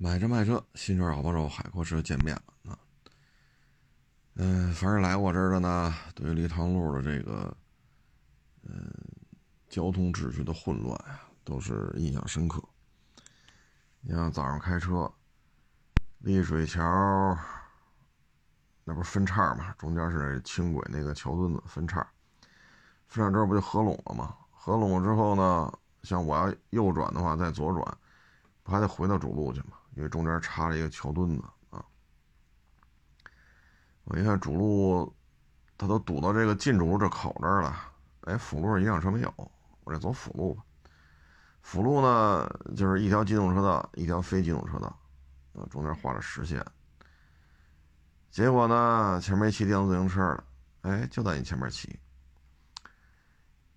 [0.00, 2.78] 买车卖车，新车好帮手，海阔车见面了啊。
[4.36, 7.56] 嗯，凡是来我这儿的呢，对于立汤路的这个，
[8.62, 8.88] 嗯，
[9.68, 12.62] 交通秩序的混乱呀，都是印象深刻。
[14.00, 15.12] 你像早上开车，
[16.18, 17.36] 丽水桥
[18.84, 22.08] 那不是分叉嘛，中间是轻轨那个桥墩子分叉，
[23.08, 24.36] 分叉之后不就合拢了吗？
[24.52, 25.72] 合拢了之后呢，
[26.04, 27.98] 像我要右转的话，再左转，
[28.62, 29.72] 不还得回到主路去吗？
[29.98, 31.84] 因为中间插了一个桥墩子啊，
[34.04, 35.12] 我一看主路，
[35.76, 37.76] 他都堵到这个进主路这口这儿了。
[38.20, 39.34] 哎，辅路一辆车没有，
[39.82, 40.62] 我这走辅路吧。
[41.62, 44.86] 辅路呢，就是一条机动车道，一条非机动车道，
[45.54, 46.64] 啊，中间画了实线。
[48.30, 50.44] 结果呢，前面骑电动自行车的，
[50.82, 51.98] 哎，就在你前面骑。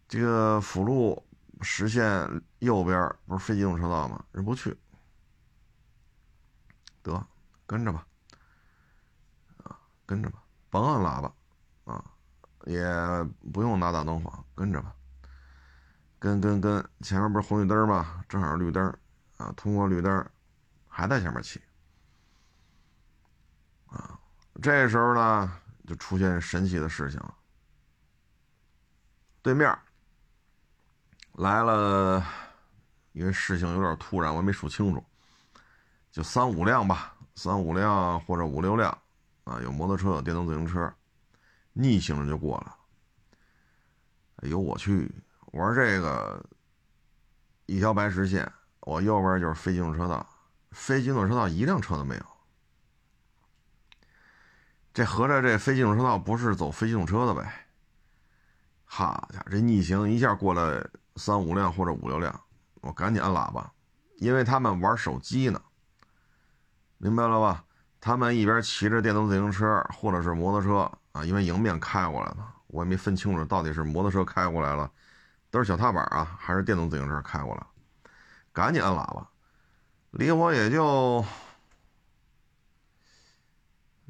[0.07, 1.25] 这个辅路
[1.61, 2.29] 实线
[2.59, 4.23] 右边不是非机动车道吗？
[4.33, 4.77] 人不去。
[7.03, 7.27] 得
[7.65, 8.05] 跟着吧，
[9.63, 12.03] 啊，跟着吧，甭按喇叭，啊，
[12.65, 12.83] 也
[13.53, 14.93] 不用拿大灯晃，跟着吧，
[16.19, 18.23] 跟跟跟，前面不是红绿灯吗？
[18.27, 18.85] 正好绿灯，
[19.37, 20.29] 啊，通过绿灯，
[20.87, 21.61] 还在前面骑，
[23.87, 24.19] 啊，
[24.61, 27.33] 这时候呢，就出现神奇的事情了，
[29.41, 29.75] 对面
[31.33, 32.23] 来了，
[33.13, 35.03] 因为事情有点突然，我没数清楚。
[36.11, 38.95] 就三五辆吧，三五辆或者五六辆，
[39.45, 40.93] 啊，有摩托车，有电动自行车，
[41.73, 42.75] 逆行着就过了。
[44.37, 45.09] 哎呦我去！
[45.53, 46.43] 玩这个
[47.65, 48.49] 一条白实线，
[48.81, 50.25] 我右边就是非机动车道，
[50.71, 52.25] 非机动车道一辆车都没有。
[54.93, 57.67] 这合着这非机动车道不是走非机动车的呗？
[58.83, 62.37] 好家伙，这逆行一下过来三五辆或者五六辆，
[62.81, 63.71] 我赶紧按喇叭，
[64.17, 65.61] 因为他们玩手机呢。
[67.01, 67.63] 明白了吧？
[67.99, 72.37] 他们一边骑着电动自行车或者是摩托车啊，因为迎面开过来的，
[72.67, 74.91] 我也没分清楚到底是摩托车开过来了，
[75.49, 77.65] 都是小踏板啊，还是电动自行车开过来。
[78.53, 79.27] 赶紧按喇叭，
[80.11, 81.25] 离我也就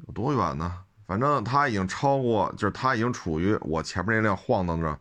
[0.06, 0.84] 有多远呢？
[1.06, 5.00] 反正他已经超过，就是他已经处于我前面那辆晃荡着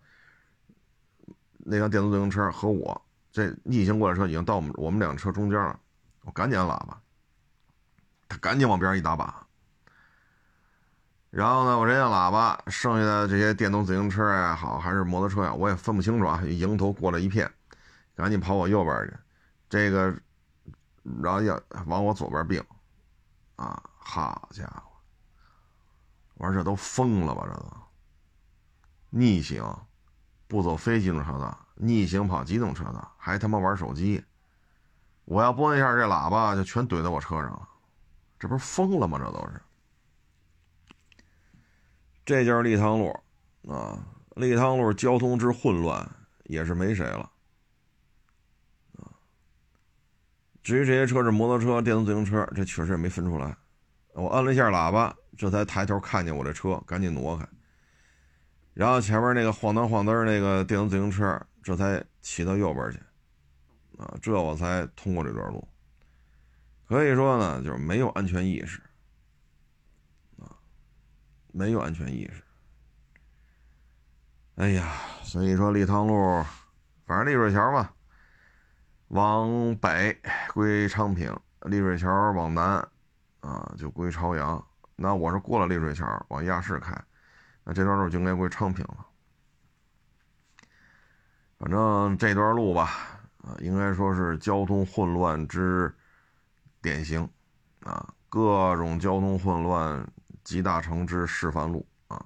[1.57, 3.01] 那辆电动自行车和我
[3.33, 5.77] 这逆行过来车已经到我们我们两车中间了，
[6.23, 6.97] 我赶紧按喇叭。
[8.31, 9.45] 他赶紧往边上一打把，
[11.31, 16.41] 然后呢，我这按喇叭，剩下的这些电动自行车也好，还是摩托车呀，我也分不清楚啊。
[16.43, 17.51] 迎头过来一片，
[18.15, 19.13] 赶紧跑我右边去，
[19.69, 20.15] 这个，
[21.21, 22.63] 然后要往我左边并，
[23.57, 24.83] 啊，好家伙，
[26.35, 27.43] 我说这都疯了吧？
[27.45, 27.67] 这都
[29.09, 29.61] 逆行，
[30.47, 34.23] 不走非机动车道，逆行跑机动车道，还他妈玩手机，
[35.25, 37.67] 我要拨一下这喇叭，就全怼在我车上了。
[38.41, 39.19] 这不是疯了吗？
[39.19, 39.61] 这都是，
[42.25, 43.15] 这就是立汤路
[43.71, 44.03] 啊！
[44.35, 46.09] 立汤路交通之混乱
[46.45, 47.31] 也是没谁了。
[50.63, 53.55] 至于这些车是摩托车、电动自行车，这确实也没分出来。
[54.13, 57.47] 我按了一下喇叭，这才抬头看见我这车，赶紧挪开。
[58.73, 62.97] 然后前面那个晃灯晃灯那个电动自行车，这才骑到右边去
[63.99, 65.67] 啊，这我才通过这段路。
[66.91, 68.81] 可以说呢，就是没有安全意识，
[70.37, 70.51] 啊，
[71.53, 72.43] 没有安全意识。
[74.55, 74.91] 哎呀，
[75.23, 76.43] 所以说立汤路，
[77.05, 77.89] 反正丽水桥嘛，
[79.07, 80.21] 往北
[80.53, 82.85] 归昌平，丽水桥往南，
[83.39, 84.61] 啊，就归朝阳。
[84.97, 86.93] 那我是过了丽水桥往亚市开，
[87.63, 89.07] 那这段路就应该归昌平了。
[91.57, 95.95] 反正这段路吧，啊，应该说是交通混乱之。
[96.81, 97.29] 典型，
[97.81, 100.05] 啊，各种交通混乱
[100.43, 102.25] 集大成之示范路啊，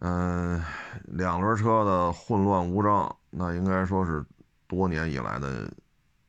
[0.00, 0.62] 嗯，
[1.04, 4.24] 两轮车的混乱无章，那应该说是
[4.66, 5.72] 多年以来的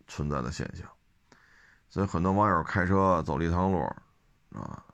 [0.07, 0.87] 存在的现象，
[1.89, 3.79] 所以很多网友开车走了一趟路，
[4.51, 4.85] 啊，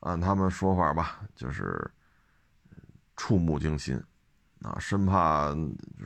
[0.00, 1.90] 按他们说法吧，就是
[3.16, 4.02] 触目惊心，
[4.62, 5.54] 啊，生怕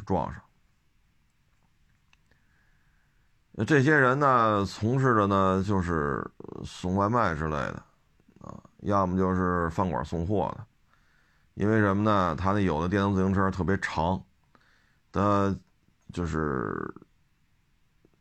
[0.06, 0.41] 撞上。
[3.56, 6.29] 那这些人呢，从事的呢就是
[6.65, 7.83] 送外卖之类的，
[8.41, 10.67] 啊，要么就是饭馆送货的。
[11.55, 12.35] 因为什么呢？
[12.35, 14.21] 他那有的电动自行车特别长，
[15.12, 15.56] 他
[16.12, 16.93] 就是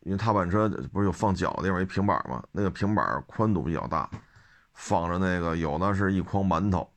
[0.01, 4.07] 因为踏板车不是有放脚的地方一平板嘛，那个平板宽度比较大，
[4.75, 6.87] 放着那个有的是一筐馒头，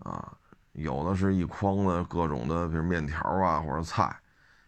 [0.00, 0.36] 啊，
[0.72, 4.14] 有的是一筐的各种的，比如面条啊或者菜，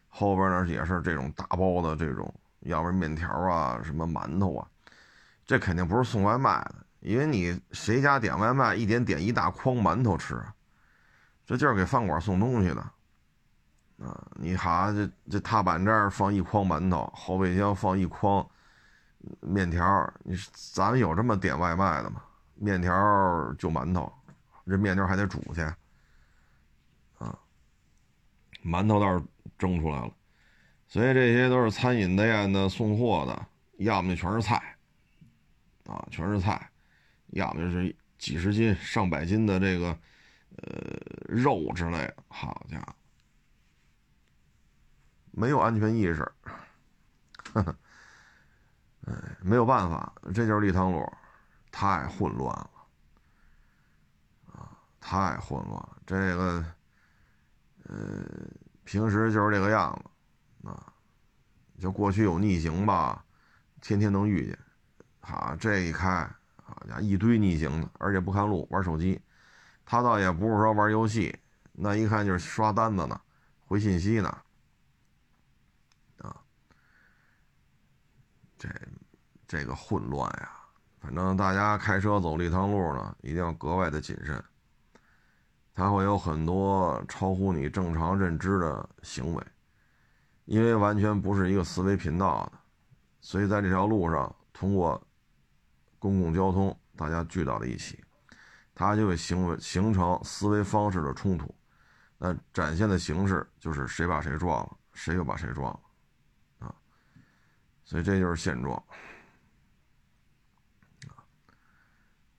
[0.09, 2.35] 后边呢也是这种大包的这种。
[2.65, 4.69] 要不然面条啊，什么馒头啊，
[5.47, 10.43] 这肯定不是送外卖的，因为你谁家点外卖一点点一大筐馒头吃，
[11.47, 12.81] 这就是给饭馆送东西的，
[14.07, 18.47] 啊，你哈这这踏板这儿放一筐馒头，后备箱放一筐
[19.41, 20.37] 面条，你
[20.73, 22.23] 咱们有这么点外卖的吗？
[22.57, 22.93] 面条
[23.59, 24.11] 就馒头，
[24.65, 25.61] 这面条还得煮去，
[27.19, 27.37] 啊，
[28.65, 29.25] 馒头倒是
[29.59, 30.11] 蒸出来了。
[30.95, 33.47] 所以这些都是餐饮的店的送货的，
[33.79, 34.77] 要么就全是菜，
[35.87, 36.71] 啊，全是菜，
[37.31, 39.87] 要么就是几十斤、上百斤的这个，
[40.59, 40.97] 呃，
[41.27, 42.15] 肉之类的。
[42.29, 42.95] 好家伙，
[45.33, 46.23] 没有安全意识，
[47.53, 47.77] 呵呵
[49.09, 51.05] 哎，没有办法，这就是立汤路，
[51.73, 52.71] 太混乱了，
[54.53, 55.89] 啊，太混乱。
[56.07, 56.65] 这个，
[57.83, 58.25] 呃，
[58.85, 60.11] 平时就是这个样子。
[60.65, 60.93] 啊，
[61.79, 63.25] 就过去有逆行吧，
[63.81, 64.59] 天天能遇见。
[65.21, 69.21] 啊，这一开，好家，一堆逆行的，而且不看路，玩手机。
[69.85, 71.39] 他倒也不是说玩游戏，
[71.73, 73.21] 那一看就是刷单子呢，
[73.67, 74.29] 回信息呢。
[76.19, 76.37] 啊，
[78.59, 78.69] 这
[79.47, 80.51] 这个混乱呀，
[81.01, 84.43] 反正大家开车走这趟路呢，一定要格外的谨慎。
[85.75, 89.45] 他会有很多超乎你正常认知的行为。
[90.45, 92.59] 因为完全不是一个思维频道的，
[93.21, 95.03] 所以在这条路上，通过
[95.99, 98.05] 公共交通，大家聚到了一起，
[98.75, 101.55] 它就会形为形成思维方式的冲突。
[102.19, 106.75] 那展现的形式就是谁把谁撞了，谁又把谁撞了，啊，
[107.85, 108.83] 所以这就是现状。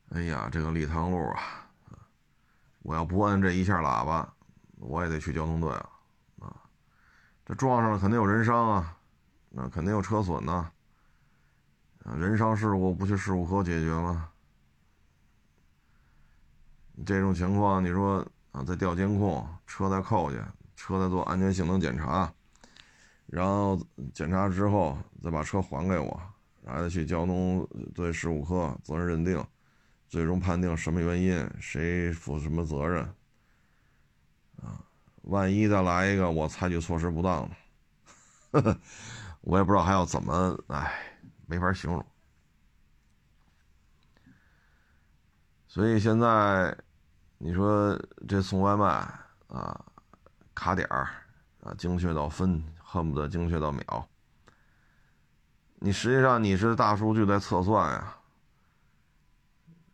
[0.10, 1.68] 哎呀，这个立汤路啊，
[2.84, 4.34] 我要不按这一下喇叭，
[4.78, 5.90] 我也得去交通队啊。
[7.45, 8.97] 这撞上了肯定有人伤啊，
[9.50, 10.71] 那肯定有车损呐。
[12.18, 14.30] 人伤事故不去事故科解决吗？
[17.06, 20.39] 这种情况你说啊，再调监控，车再扣去，
[20.75, 22.31] 车再做安全性能检查，
[23.27, 23.80] 然后
[24.13, 26.21] 检查之后再把车还给我，
[26.63, 29.45] 然后再去交通队事故科责任认定，
[30.07, 33.03] 最终判定什么原因，谁负什么责任，
[34.62, 34.84] 啊。
[35.25, 37.50] 万一再来一个，我采取措施不当，
[39.42, 40.92] 我也不知道还要怎么，哎，
[41.48, 42.06] 没法形容。
[45.68, 46.77] 所以现在，
[47.38, 48.86] 你说这送外卖
[49.48, 49.86] 啊，
[50.54, 51.10] 卡点儿
[51.62, 54.07] 啊，精确到分，恨不得精确到秒。
[55.80, 58.16] 你实际上你是大数据在测算呀，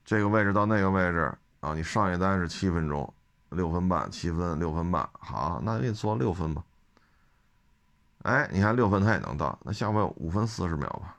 [0.04, 3.14] 这个位置到那个位置啊，你上一单是七分钟。
[3.52, 6.64] 六分半，七分，六分半，好，那给你做六分吧。
[8.24, 11.18] 哎，你看六分他也能到，那下回五分四十秒吧。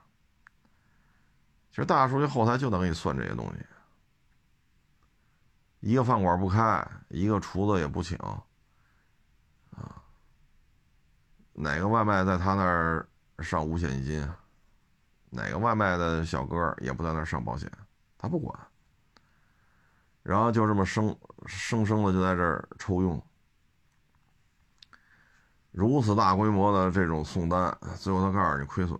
[1.69, 3.65] 其实大数据后台就能给你算这些东西。
[5.79, 8.17] 一个饭馆不开，一个厨子也不请，
[9.71, 10.01] 啊，
[11.51, 13.07] 哪个外卖在他那儿
[13.39, 14.27] 上五险一金？
[15.29, 17.69] 哪个外卖的小哥也不在那儿上保险，
[18.17, 18.57] 他不管。
[20.21, 21.13] 然后就这么生
[21.47, 23.21] 生生的就在这儿抽用，
[25.71, 28.97] 如此大规模的这种送单，最后他告诉你亏损，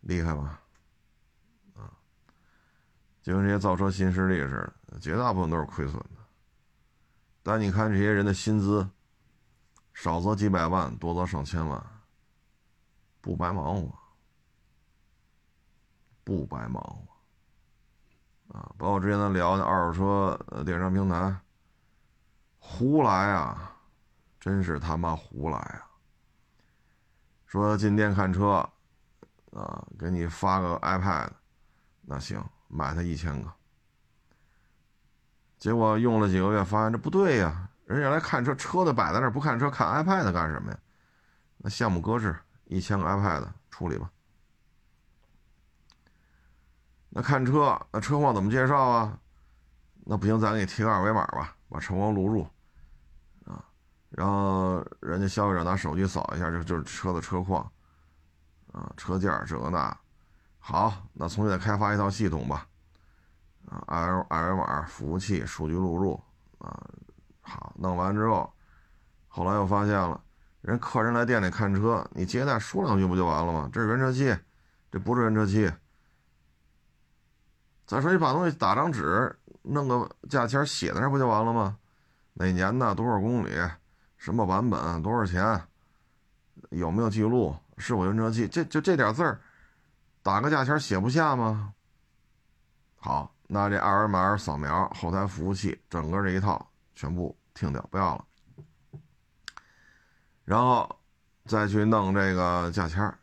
[0.00, 0.60] 厉害吧？
[1.74, 1.90] 啊，
[3.22, 6.22] 就跟这些造车新势力似的，绝大部分都是亏损的。
[7.42, 8.88] 但你看这些人的薪资，
[9.94, 11.84] 少则几百万，多则上千万，
[13.20, 13.98] 不白忙活，
[16.22, 17.15] 不白忙活。
[18.48, 21.36] 啊，包括之前咱聊的二手车电商平台，
[22.58, 23.76] 胡来啊，
[24.40, 25.82] 真是他妈胡来啊！
[27.46, 28.68] 说进店看车，
[29.52, 31.28] 啊，给你发个 iPad，
[32.02, 33.52] 那行，买它一千个。
[35.58, 40.78] 结果用了几个月，发现这不对呀，人家来看车，车的摆在那儿，不看车，看 iPad 干什么呀？
[41.58, 42.36] 那项目搁置，
[42.66, 44.10] 一千个 iPad 处理吧。
[47.16, 49.18] 那看车，那车况怎么介绍啊？
[50.04, 52.46] 那不行，咱给你贴个二维码吧，把车况录入，
[53.46, 53.64] 啊，
[54.10, 57.62] 然后人家消费者拿手机扫一下，就就是车的车况，
[58.70, 59.98] 啊，车件这个那，
[60.58, 62.66] 好，那重新再开发一套系统吧，
[63.64, 66.22] 啊，二二维码服务器数据录入，
[66.58, 66.78] 啊，
[67.40, 68.52] 好，弄完之后，
[69.26, 70.20] 后来又发现了，
[70.60, 73.70] 人客人来店里看车，你接待说两句不就完了吗？
[73.72, 74.38] 这是原车漆，
[74.92, 75.72] 这不是原车漆。
[77.86, 81.78] 再说你把东西打张纸，弄个价签写在那不就完了吗？
[82.34, 83.50] 哪年的多少公里，
[84.16, 85.62] 什么版本多少钱？
[86.70, 89.40] 有没有记录，是否原车器，这就这点字儿，
[90.22, 91.72] 打个价签写不下吗？
[92.96, 98.24] 好，那这二维码扫描，后台服务器，整个这一套全部停掉，不要了。
[100.44, 100.98] 然后
[101.44, 103.14] 再去弄这个价签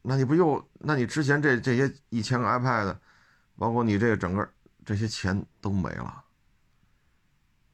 [0.00, 0.66] 那你不又？
[0.78, 2.96] 那你之前这这些一千个 iPad，
[3.56, 4.48] 包括你这个整个
[4.84, 6.22] 这些钱都没了。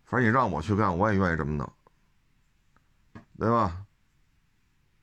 [0.04, 1.72] 反正你让我去干，我也愿意这么弄，
[3.38, 3.84] 对吧？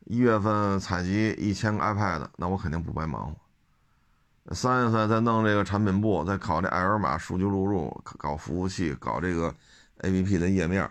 [0.06, 4.56] 一月份采集一千个 iPad，那我肯定不白忙活。
[4.56, 9.54] 三月份再弄这个产品部，再考这二维码数据录入，搞服务器，搞这个
[10.00, 10.90] APP 的页面，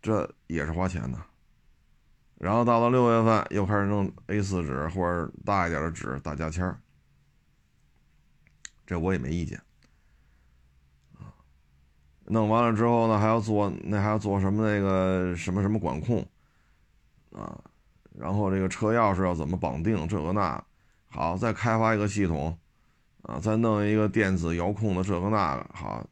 [0.00, 1.18] 这也是花钱的。
[2.38, 6.76] 然后到了六月份，又开始弄 A4 纸或者大一点的纸打价签
[8.92, 9.60] 这我也没意见。
[12.26, 16.24] 弄完了之后呢，还要做那还要做什么那个什么什么管控。
[17.32, 17.58] 啊，
[18.14, 20.06] 然后这个车钥匙要怎么绑定？
[20.06, 20.62] 这个那，
[21.08, 22.58] 好，再开发一个系统，
[23.22, 26.06] 啊，再弄一个电子遥控的这个那个，好，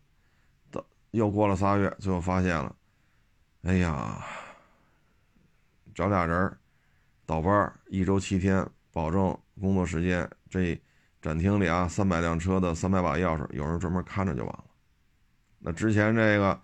[0.70, 2.75] 到又过了仨月，最后发现了，
[3.64, 4.25] 哎呀，
[5.94, 6.58] 找俩人
[7.26, 10.26] 倒班，一周七天，保证工作时间。
[10.49, 10.80] 这
[11.21, 14.65] 展厅里啊，三百辆车的三百把钥匙，有人专门看着就完了。
[15.59, 16.61] 那之前这个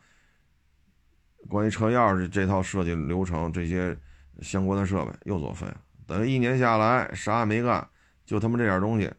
[1.48, 3.98] 关于车钥匙这套设计流程，这些。
[4.42, 7.88] 相关的设备又作废了，等于一年下来啥也没干，
[8.26, 9.10] 就他妈这点东西，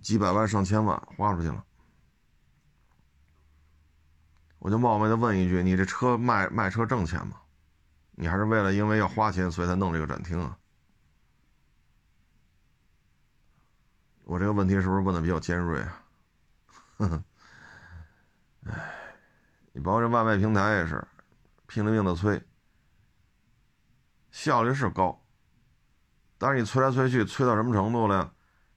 [0.00, 1.64] 几百万上千万花出去了。
[4.60, 7.36] 我就冒昧的问一句：你这车卖卖车挣钱吗？
[8.12, 10.56] 你还是为了因为要花钱所以才弄这个展厅啊？
[14.32, 16.02] 我这个问题是不是问的比较尖锐啊？
[16.96, 17.22] 呵呵，
[18.64, 18.94] 哎，
[19.72, 21.06] 你包括这外卖平台也是，
[21.66, 22.42] 拼了命的催。
[24.30, 25.22] 效率是高，
[26.38, 28.32] 但是你催来催去，催到什么程度了？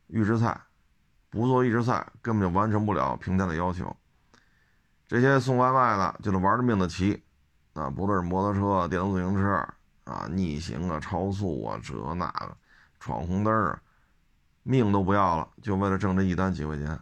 [0.07, 0.59] 预制菜
[1.29, 3.95] 不做预制菜，根本就完成不了平台的要求。
[5.07, 7.23] 这些送外卖的就得玩着命的骑，
[7.75, 9.65] 啊，不论是摩托车、电动自行车
[10.03, 12.57] 啊，逆行啊、超速啊，这那个
[12.99, 13.81] 闯红灯啊，
[14.67, 16.99] 命都不要了，就为了挣这一单几块钱。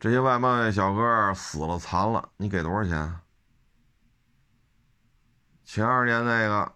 [0.00, 3.20] 这些外卖小哥死了残了，你给多少钱？
[5.64, 6.72] 前二年那个，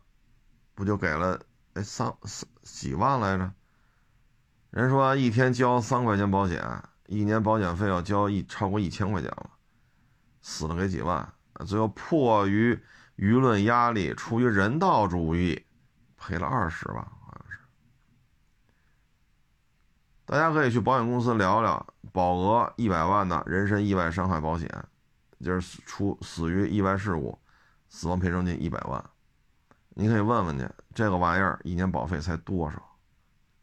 [0.74, 1.40] 不就给了
[1.72, 3.50] 哎三三几万来着？
[4.68, 6.62] 人说一天交三块钱保险，
[7.06, 9.50] 一年保险费要交一超过一千块钱了，
[10.42, 11.32] 死了给几万，
[11.66, 12.78] 最后迫于
[13.16, 15.64] 舆论压力，出于人道主义，
[16.16, 17.58] 赔了二十万，好像是。
[20.30, 24.68] 大家可以去保险公司聊聊，保额一百万的人身意外伤害保险，
[25.40, 27.36] 就是出死于意外事故。
[27.88, 29.04] 死亡赔偿金一百万，
[29.88, 32.80] 你可以问问去，这个玩意儿一年保费才多少？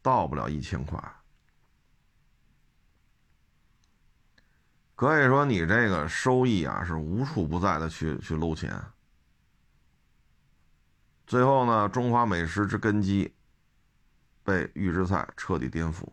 [0.02, 1.02] 到不了一千块。
[4.94, 8.78] 可以说你这个收益啊是无处不在的去去搂钱。
[11.26, 13.34] 最后呢，中华美食之根基
[14.44, 16.06] 被预制菜彻底颠覆。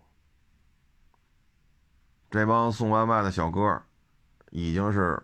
[2.35, 3.81] 这帮送外卖的小哥
[4.51, 5.21] 已经是。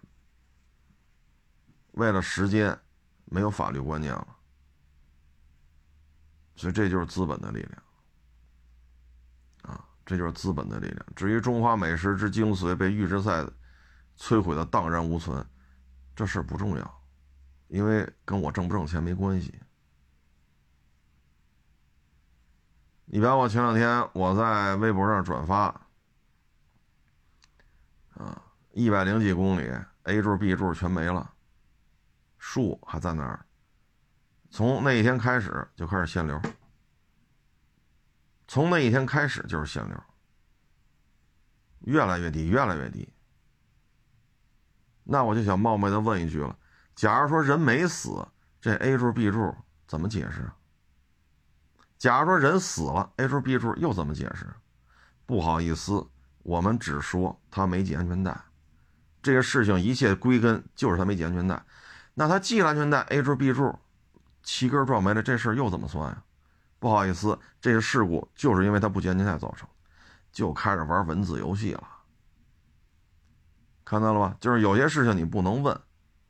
[1.96, 2.80] 为了时间，
[3.26, 4.28] 没有法律观念了，
[6.56, 7.84] 所以这就是资本的力量，
[9.64, 11.06] 啊，这就是资本的力量。
[11.14, 13.46] 至于中华美食之精髓被预制菜
[14.18, 15.46] 摧毁的荡然无存，
[16.16, 17.04] 这事不重要，
[17.68, 19.54] 因为跟我挣不挣钱没关系。
[23.04, 25.81] 你比方我前两天我在微博上转发，
[28.22, 29.68] 啊，一百零几公里
[30.04, 31.34] ，A 柱 B 柱全没了。
[32.38, 33.46] 树还在那儿，
[34.50, 36.42] 从那一天开始就开始限流，
[38.48, 40.04] 从那一天开始就是限流，
[41.82, 43.12] 越来越低，越来越低。
[45.04, 46.58] 那我就想冒昧的问一句了：
[46.96, 48.28] 假如说人没死，
[48.60, 49.56] 这 A 柱 B 柱
[49.88, 50.50] 怎么解释？
[51.98, 54.48] 假如说人死了，A 柱 B 柱又怎么解释？
[55.26, 56.08] 不好意思，
[56.44, 58.36] 我们只说他没系安全带，
[59.22, 61.64] 这个事情一切归根就是他没系安全带。
[62.14, 63.78] 那他系安全带，A 柱 B 柱，
[64.44, 66.24] 七根撞没了，这事儿又怎么算呀？
[66.80, 69.70] 不好意思，这个事故就是因为他不系安全带造成，
[70.32, 71.88] 就开始玩文字游戏了。
[73.86, 74.36] 看到了吧？
[74.40, 75.80] 就是有些事情你不能问，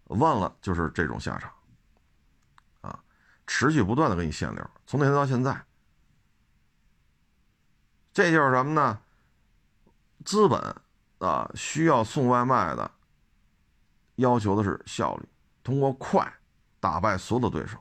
[0.06, 1.52] 问了就是这种下场，
[2.82, 3.00] 啊，
[3.48, 5.64] 持续不断的给你限流，从那天到现在，
[8.14, 9.00] 这就是什么呢？
[10.26, 10.60] 资本
[11.20, 12.92] 啊，需要送外卖的，
[14.16, 15.28] 要求的是效率。
[15.64, 16.32] 通过快，
[16.80, 17.78] 打败所有的对手，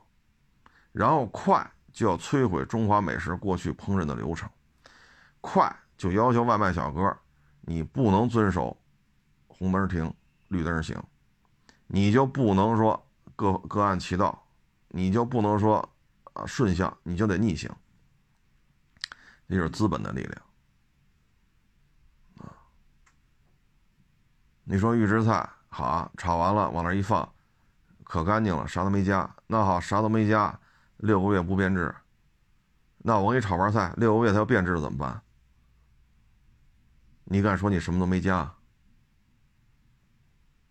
[0.91, 4.49] 然后快就要摧毁中华美食过去烹饪的流程，
[5.41, 7.17] 快就要求外卖小哥，
[7.61, 8.77] 你不能遵守
[9.47, 10.13] 红灯停，
[10.49, 10.95] 绿灯行，
[11.87, 14.47] 你就不能说各各按其道，
[14.89, 15.77] 你就不能说
[16.33, 17.69] 啊顺向，你就得逆行，
[19.49, 20.41] 这就是资本的力量
[24.63, 27.27] 你说预制菜好，炒完了往那一放。
[28.03, 29.29] 可干净了，啥都没加。
[29.47, 30.59] 那好，啥都没加，
[30.97, 31.95] 六个月不变质。
[32.97, 35.21] 那我给你炒盘菜，六个月它要变质怎么办？
[37.23, 38.53] 你敢说你什么都没加？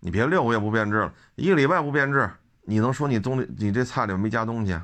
[0.00, 2.30] 你别六个月不变质了，一个礼拜不变质，
[2.62, 4.78] 你能说你东你这菜里面没加东西？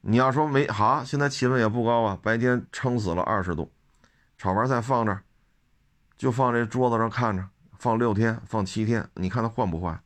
[0.00, 3.70] 你要说没好，现在气温也不高啊，白天撑死了二十度，
[4.36, 5.16] 炒盘菜放这，
[6.18, 7.48] 就放这桌子上看着，
[7.78, 9.98] 放六天，放七天，你看它坏不坏？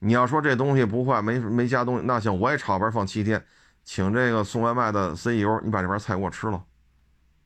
[0.00, 3.46] 你要说这东西不坏，没没加东西，那行，我也炒盘放七天，
[3.84, 6.64] 请这个送外卖的 CEO，你把这盘菜给我吃了，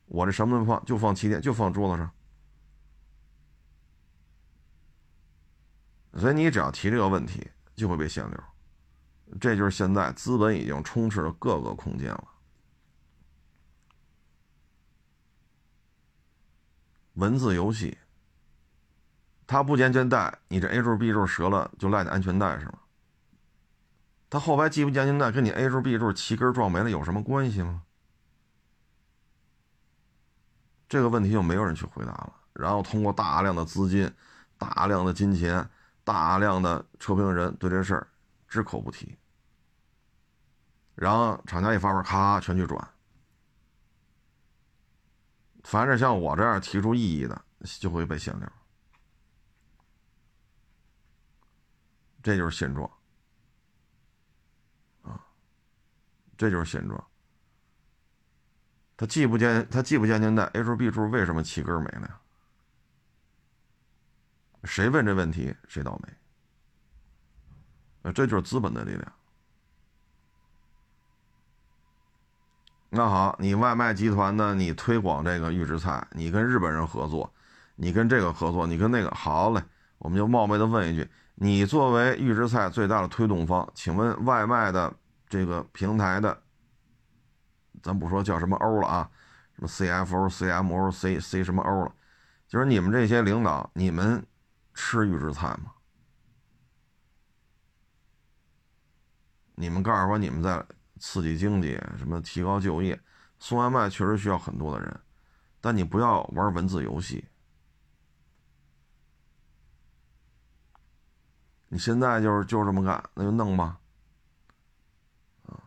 [0.06, 2.10] 我这什么都不放，就放七天，就放桌子上。
[6.14, 8.40] 所以你只要提这个问题，就会被限流。
[9.40, 12.28] 这就是现在资本已经充斥了各个空间了。
[17.14, 17.98] 文字游戏。
[19.46, 22.78] 他不系安全带，你这 A 柱 B 柱折了就赖你安全带是吗？
[24.30, 27.82] 他后排系不系安全带，跟你 A 柱 B 柱齐根撞没了有什么关系吗？
[30.88, 32.32] 这个问题就没有人去回答了。
[32.52, 34.10] 然后通过大量的资金、
[34.56, 35.68] 大量的金钱、
[36.04, 38.08] 大量的车评人对这事儿
[38.48, 39.18] 只口不提，
[40.94, 42.93] 然后厂家一发文，咔全去转。
[45.64, 47.44] 凡是像我这样提出异议的，
[47.80, 48.48] 就会被限流。
[52.22, 52.90] 这就是现状，
[55.02, 55.26] 啊，
[56.38, 57.04] 这就是现状。
[58.96, 62.20] 他既不见他既不见现带 H B 柱为什么气根没了呀？
[64.64, 66.08] 谁问这问题谁倒霉。
[68.12, 69.12] 这就是资本的力量。
[72.96, 74.54] 那好，你外卖集团呢？
[74.54, 77.28] 你推广这个预制菜，你跟日本人合作，
[77.74, 79.60] 你跟这个合作，你跟那个好嘞，
[79.98, 81.08] 我们就冒昧的问一句。
[81.34, 84.94] 你作为预制菜最大的推动方，请问外卖的
[85.28, 86.40] 这个平台的，
[87.82, 89.10] 咱不说叫什么 O 了啊，
[89.56, 91.92] 什么 CFO、CMO、C C 什么 O 了，
[92.46, 94.24] 就是你们这些领导，你们
[94.72, 95.72] 吃预制菜吗？
[99.56, 100.64] 你们告诉我，你们在
[101.06, 102.98] 刺激经济，什么提高就业，
[103.38, 105.00] 送外卖确实需要很多的人，
[105.60, 107.22] 但你不要玩文字游戏。
[111.68, 113.78] 你现在就是就这么干，那就弄吧，
[115.46, 115.60] 啊，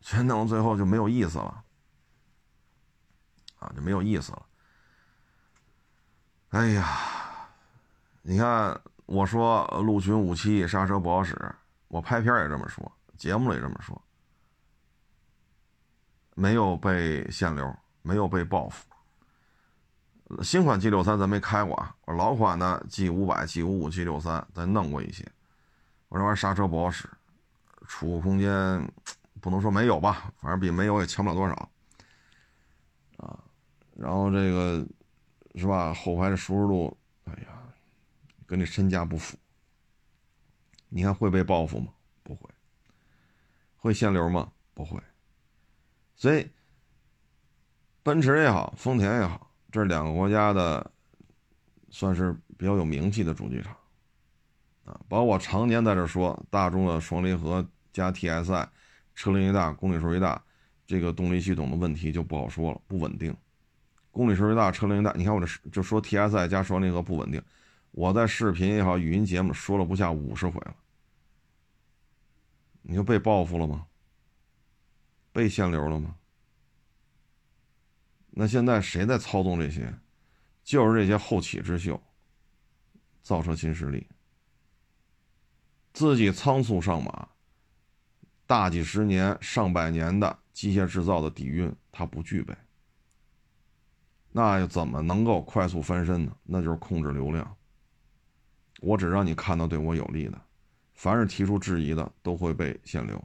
[0.00, 1.62] 全弄到最后就没有意思了，
[3.58, 4.46] 啊，就没有意思了。
[6.48, 7.46] 哎呀，
[8.22, 11.36] 你看我说陆巡武器刹车不好使，
[11.88, 14.00] 我拍片也这么说，节目里也这么说，
[16.34, 18.86] 没有被限流，没有被报复。
[20.42, 25.30] 新款 G 六三咱没开过啊，我老款的 G 五百、G 五五、G 六三咱弄过一些。
[26.08, 27.08] 我这玩意儿刹车不好使，
[27.86, 28.90] 储物空间
[29.40, 31.70] 不能说没有吧，反正比没有也强不了多少。
[33.18, 33.38] 啊，
[33.94, 34.86] 然后这个
[35.54, 35.92] 是吧？
[35.92, 37.48] 后排的舒适度，哎呀，
[38.46, 39.36] 跟这身价不符。
[40.88, 41.92] 你看会被报复吗？
[42.22, 42.48] 不会。
[43.76, 44.50] 会限流吗？
[44.72, 44.98] 不会。
[46.22, 46.48] 所以，
[48.04, 49.50] 奔驰也好，丰田也好。
[49.72, 50.88] 这两个国家的，
[51.90, 53.76] 算是比较有名气的主机厂，
[54.84, 58.68] 啊，包括我常年在这说，大众的双离合加 TSI，
[59.16, 60.40] 车龄越大，公里数越大，
[60.86, 63.36] 这个动力系统的问题就不好说了，不稳定。
[64.12, 67.42] 公里数越大，车龄越大，你看我这就说 TSI 加双离合不稳定，
[67.90, 70.76] 我在视频也好，语音节目说了不下五十回了。
[72.82, 73.86] 你就被报复了吗？
[75.32, 76.14] 被限流了吗？
[78.30, 79.92] 那现在谁在操纵这些？
[80.64, 82.00] 就是这些后起之秀，
[83.22, 84.06] 造车新势力，
[85.92, 87.28] 自己仓促上马，
[88.46, 92.56] 大几十年、上百年的机械制造的底蕴他不具备，
[94.30, 96.36] 那又怎么能够快速翻身呢？
[96.44, 97.56] 那就是控制流量。
[98.80, 100.40] 我只让你看到对我有利的，
[100.94, 103.22] 凡是提出质疑的都会被限流。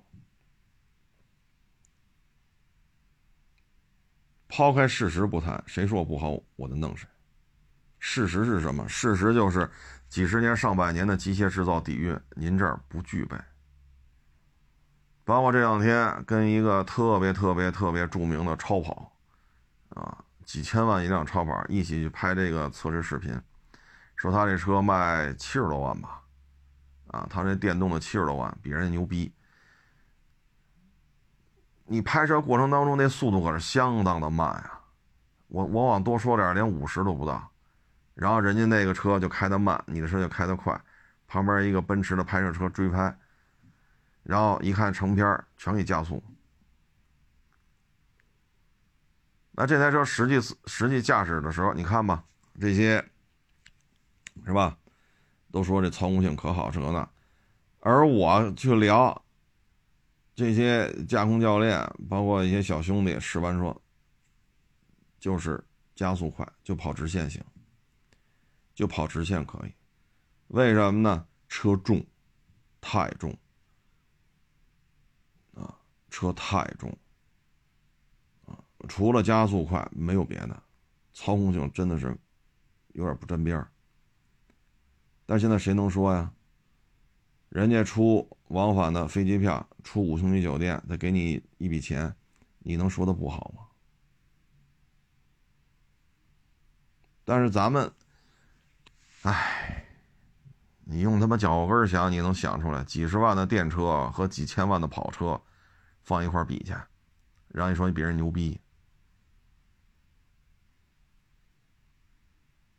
[4.48, 7.08] 抛开事实不谈，谁说不好我就弄谁。
[8.00, 8.88] 事实是什么？
[8.88, 9.70] 事实就是
[10.08, 13.36] 几十年、上百年的机械制造底蕴，您这儿不具备。
[15.26, 19.12] 包括这两天跟一个特别特别特别著名的超跑，
[19.90, 23.38] 啊，几千万一辆超跑一起去拍这个测试视频，
[24.16, 26.22] 说他这车卖七十多万吧，
[27.08, 29.30] 啊，他这电动的七十多万，比人家牛逼。
[31.88, 34.80] 你拍摄过程当中那速度可是相当的慢呀，
[35.48, 37.50] 我我往多说点，连五十都不到，
[38.14, 40.80] 然后人家那个车就开得慢，你的车就开得快，
[41.28, 43.18] 旁边一个奔驰的拍摄车追拍。
[44.24, 46.22] 然后一看成片全给加速。
[49.52, 52.22] 那这台车实际实际驾驶的时候，你看吧，
[52.60, 53.02] 这些
[54.46, 54.78] 是吧？
[55.50, 57.08] 都说这操控性可好，这那。
[57.80, 59.24] 而我去聊，
[60.38, 63.82] 这些驾控教练，包括一些小兄弟，试完说，
[65.20, 65.62] 就是
[65.96, 67.44] 加速快，就跑直线行，
[68.76, 69.74] 就跑直线可以。
[70.50, 71.28] 为什么呢？
[71.50, 72.06] 车重，
[72.80, 73.36] 太重。
[75.56, 75.76] 啊
[76.12, 76.96] 车太重，
[78.46, 80.62] 啊，除了加速快没有别的，
[81.14, 82.16] 操控性真的是
[82.90, 83.72] 有点不沾边儿。
[85.26, 86.32] 但现在谁能说呀？
[87.50, 92.16] 人家出往返的飞机票，出五星级酒店，再给你一笔钱，
[92.60, 93.64] 你能说他不好吗？
[97.26, 97.92] 但是咱们，
[99.24, 99.86] 唉，
[100.86, 105.42] 你用他妈脚后跟想，你能想出来几十万的电车和几千万的跑车？
[106.04, 106.74] 放一块比去，
[107.50, 108.58] 让你说你比人牛逼。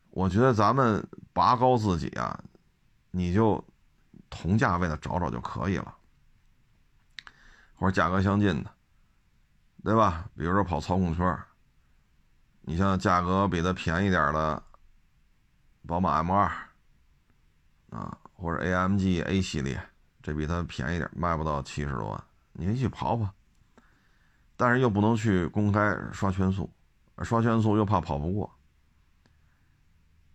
[0.09, 2.43] 我觉得咱们拔高自己啊，
[3.11, 3.63] 你就
[4.31, 5.95] 同价位的找找就可以了，
[7.75, 8.71] 或者价格相近的，
[9.83, 10.29] 对吧？
[10.37, 11.39] 比如说跑操控圈，
[12.63, 14.63] 你像价格比它便宜点的
[15.87, 16.51] 宝马 M 二
[17.91, 19.83] 啊，或者 AMG A 系列，
[20.23, 22.25] 这比它便宜点，卖不到七十多万。
[22.53, 23.33] 你去跑跑，
[24.57, 26.71] 但是又不能去公开刷圈速，
[27.23, 28.53] 刷圈速又怕跑不过，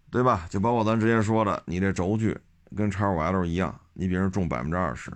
[0.10, 0.48] 对吧？
[0.50, 2.40] 就包括咱之前说的，你这轴距
[2.76, 5.12] 跟叉五 L 一样，你比人重百分之二十，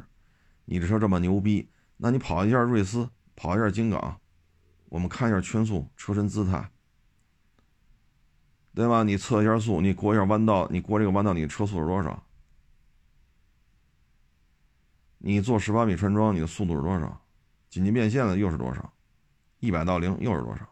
[0.66, 4.20] 你这车这么牛逼，那你跑一下瑞思，跑一下金港，
[4.90, 6.72] 我们看一下圈速、车身姿态，
[8.74, 9.04] 对吧？
[9.04, 12.24] 你测一下速，你过一下弯道，你过这个弯道，你车速是多少？
[15.18, 17.26] 你做十八米穿桩，你的速度是多少？
[17.70, 18.94] 紧急变线的又是多少？
[19.60, 20.70] 一百到零又是多少？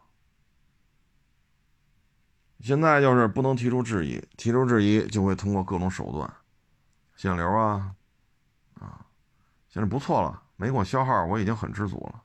[2.60, 6.32] 现在就是不能提出质疑，提出质疑就会通过各种手段，
[7.16, 7.94] 限流啊，
[8.78, 9.04] 啊，
[9.68, 12.22] 现在不错了，没给我消耗，我已经很知足了，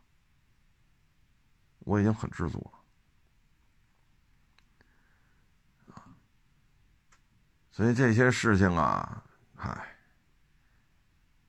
[1.79, 2.59] 我已经很知足
[5.93, 6.03] 了，
[7.71, 9.23] 所以这些事情啊，
[9.55, 9.87] 唉。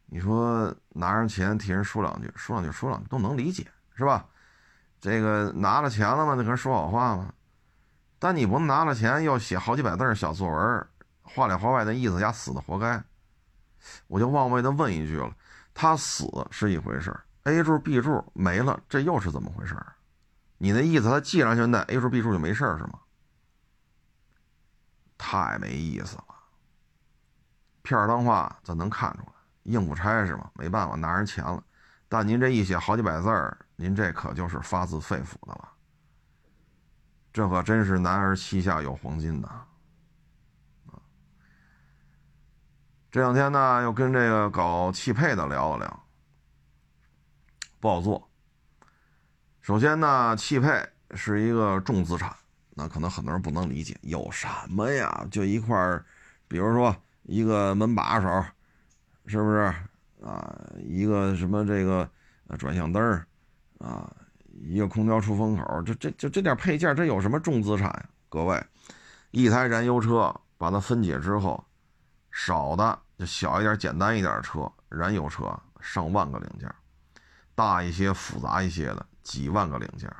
[0.07, 4.29] 你说拿上钱替人说两句，说两句，说两句都能理解，是吧？
[5.01, 7.33] 这个拿了钱了嘛，就跟人说好话嘛。
[8.19, 10.87] 但你不能拿了钱又写好几百字小作文，
[11.23, 13.03] 话里话外的意思，丫死的活该。
[14.07, 15.35] 我就忘为的问一句了，
[15.75, 17.15] 他死是一回事
[17.45, 19.77] ，A 柱 B 柱没了，这又是怎么回事？
[20.59, 23.01] 你那意思他系上去那 A 柱 B 柱就没事是吗？
[25.19, 26.25] 太没意思了，
[27.83, 29.33] 片儿当话咱能看出来。
[29.65, 31.63] 应付差事嘛，没办法拿人钱了，
[32.09, 35.69] 但您这一写好几百字儿，您这可就是发自肺腑的了。
[37.33, 39.65] 这可真是男儿膝下有黄金呐！
[43.13, 46.07] 这两天呢，又跟这个搞汽配的聊了聊，
[47.79, 48.31] 不好做。
[49.61, 50.83] 首先呢，汽配
[51.15, 52.35] 是一个重资产，
[52.71, 55.27] 那可能很多人不能理解，有什么呀？
[55.31, 56.07] 就一块儿，
[56.49, 58.45] 比如说一个门把手。
[59.27, 59.73] 是不是
[60.21, 60.53] 啊？
[60.79, 62.11] 一个什么这个
[62.59, 63.25] 转向灯儿
[63.79, 64.11] 啊，
[64.51, 68.09] 一个空调出风口，这这就这点配件，这有什么重资产？
[68.29, 68.61] 各位，
[69.31, 71.65] 一台燃油车把它分解之后，
[72.33, 76.75] 少的就小一点、简单一点的车，燃油车上万个零件，
[77.55, 80.11] 大一些、复杂一些的几万个零件。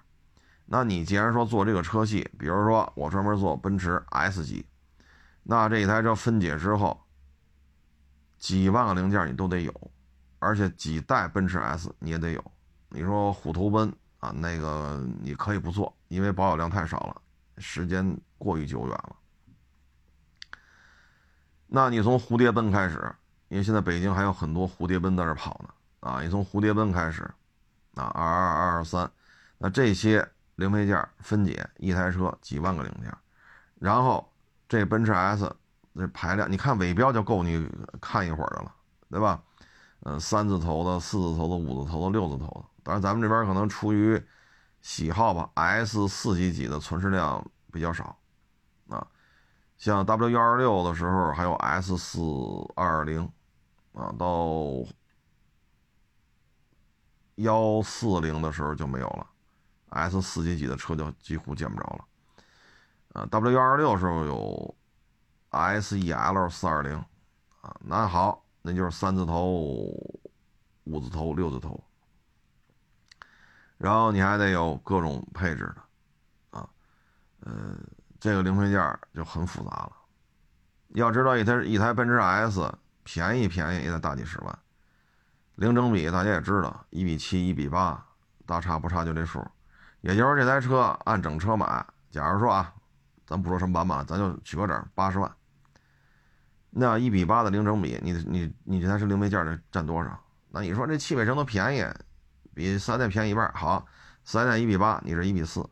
[0.67, 4.65] 那你既然说做这个车系，比如说我专门做奔驰 S 级，
[5.43, 7.01] 那这一台车分解之后。
[8.39, 9.73] 几万个零件你都得有，
[10.41, 12.45] 而且几代奔驰 S 你也得有。
[12.89, 17.23] 你说虎头奔啊，那个你可以不做，因为保有量太少了，
[17.59, 19.17] 时间过于久远了。
[21.75, 23.15] 那你从蝴蝶奔开始，
[23.49, 27.23] 因为现在北京还有很多蝴蝶奔在这跑呢啊，你从蝴蝶奔开始，
[27.95, 29.11] 啊二二二二三，
[29.57, 33.11] 那这些零配件分解一台车几万个零件，
[33.79, 34.31] 然后
[34.69, 35.51] 这奔驰 S
[35.95, 37.67] 这排量，你看尾标就够你
[38.03, 38.75] 看一会儿的了，
[39.11, 39.43] 对吧？
[40.01, 42.65] 嗯，三字头的、四字头的、五字头的、六字头的。
[42.83, 44.23] 当然，咱们这边可能出于
[44.83, 48.15] 喜好吧，S 四级几的存世量比较少。
[49.83, 52.21] 像 W 幺二六的时候，还有 S 四
[52.77, 53.21] 二零
[53.95, 54.29] 啊，到
[57.35, 59.27] 幺四零的时候就没有了
[59.89, 62.05] ，S 四几几的车就几乎见不着了。
[63.15, 64.77] 啊，W 幺二六时候有
[65.51, 66.97] S E L 四二零
[67.61, 68.41] 啊，那好。
[68.65, 69.43] 那就是三字头、
[70.85, 71.83] 五字头、六字头，
[73.77, 76.71] 然后你还得有各种配置的，啊，
[77.41, 77.77] 呃，
[78.23, 79.93] 这个零配件就很复杂了。
[80.91, 84.59] 要知道一台一台奔驰 S 便宜便宜也得大几十万，
[85.57, 88.01] 零整比大家也知道，一比七、一比八，
[88.47, 89.45] 大差不差就这数。
[90.03, 92.73] 也就是这台车按整车买，假如说啊，
[93.27, 95.29] 咱不说什么版本，咱就取个整，八十万。
[96.71, 100.17] 那一比八的零整比，你你你这台是零配件得占多少？
[100.49, 101.85] 那你说这汽配城都便宜，
[102.55, 103.53] 比三代便宜一半。
[103.53, 103.85] 好，
[104.23, 105.69] 三代一比八，你这一比四，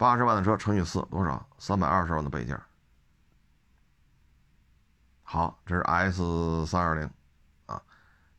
[0.00, 1.46] 八十万的车乘以四多少？
[1.58, 2.58] 三百二十万的备件。
[5.22, 7.10] 好，这是 S 三二零
[7.66, 7.82] 啊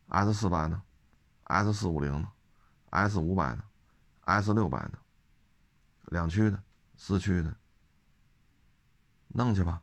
[0.08, 0.82] ，S 四百呢
[1.44, 2.28] ？S 四五零呢
[2.90, 3.62] ？S 五百呢
[4.24, 4.98] ？S 六百呢？
[6.06, 6.60] 两驱的，
[6.96, 7.54] 四驱的，
[9.28, 9.80] 弄去吧。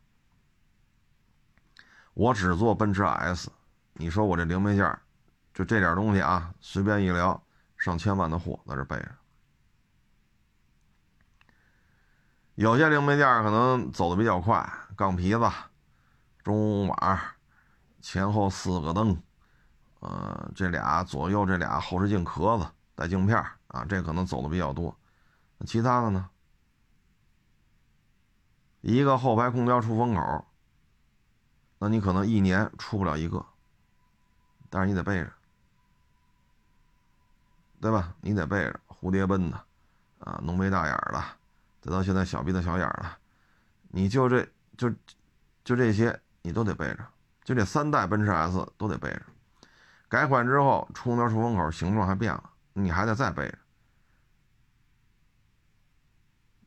[2.13, 3.49] 我只做奔驰 S，
[3.93, 4.99] 你说我这零配件
[5.53, 7.41] 就这点东西啊，随便一聊，
[7.77, 9.18] 上千万的货在这备着。
[12.59, 15.49] 有些零配件可能走的比较快，杠皮子、
[16.43, 17.19] 中网、
[18.01, 19.17] 前后四个灯，
[20.01, 24.93] 呃，这俩左右这俩后视镜壳子带镜片啊，这可能走的比较多。
[25.65, 26.29] 其他的呢？
[28.81, 30.45] 一个后排空调出风口。
[31.77, 33.45] 那你可能一年出不了一个，
[34.69, 35.31] 但是你得备着，
[37.79, 38.13] 对吧？
[38.19, 39.65] 你得备着蝴蝶奔的，
[40.19, 41.23] 啊，浓眉大眼的，
[41.81, 43.17] 再到现在小鼻子小眼了，
[43.89, 44.89] 你就这就
[45.63, 47.05] 就这些你都得备着，
[47.43, 49.21] 就这三代奔驰 S 都得备着。
[50.07, 53.57] 改款之后，出面出风口形状还变了，你还得再备着。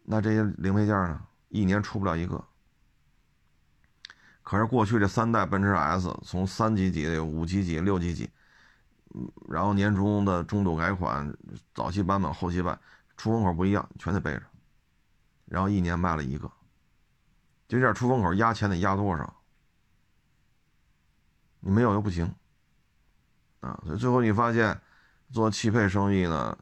[0.04, 1.20] 那这些零配件呢？
[1.48, 2.42] 一年出不了一个。
[4.42, 8.30] 可是过去这三代奔驰 S，从三级几、五级几、六级几，
[9.14, 11.32] 嗯，然后年终的中度改款、
[11.74, 12.78] 早期版本、后期版，
[13.16, 14.42] 出风口不一样，全得备着。
[15.46, 16.50] 然后一年卖了一个，
[17.68, 19.42] 就这出风口压钱得压多少？
[21.60, 22.34] 你没有又不行，
[23.60, 24.80] 啊，所以最后你发现
[25.30, 26.58] 做汽配生意呢，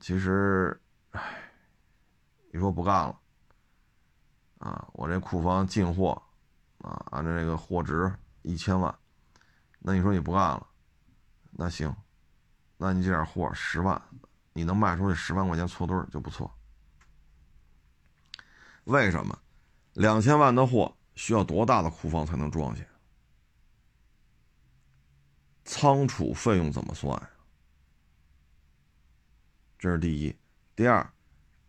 [0.00, 1.52] 其实，唉，
[2.52, 3.20] 你说不干了。
[4.58, 6.10] 啊，我这库房进货，
[6.78, 8.12] 啊，按照这个货值
[8.42, 8.94] 一千万，
[9.78, 10.66] 那你说你不干了，
[11.52, 11.96] 那行，
[12.76, 14.00] 那你这点货十万，
[14.52, 16.54] 你能卖出去十万块钱错对就不错。
[18.90, 19.38] 为什么？
[19.92, 22.82] 两千万的货需要多大的库房才能装下？
[25.64, 27.30] 仓储费用怎么算呀？
[29.78, 30.34] 这是第一，
[30.74, 31.08] 第二，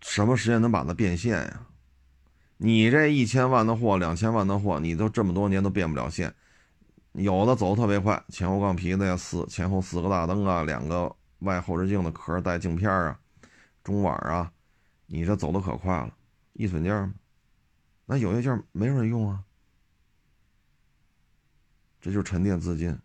[0.01, 1.67] 什么时间能把它变现呀？
[2.57, 6.33] 你这一千万的货，两千万的货，你都这么多年都变不了现，
[7.11, 13.19] 有的走特别快，前后杠皮的呀，四前后四个大灯啊，两个外后视镜的壳带镜片啊，
[13.83, 14.51] 中网啊，
[15.05, 16.15] 你这走的可快了，
[16.53, 17.13] 易损件
[18.05, 19.43] 那有些件没人用啊，
[22.01, 22.99] 这就是沉淀资金，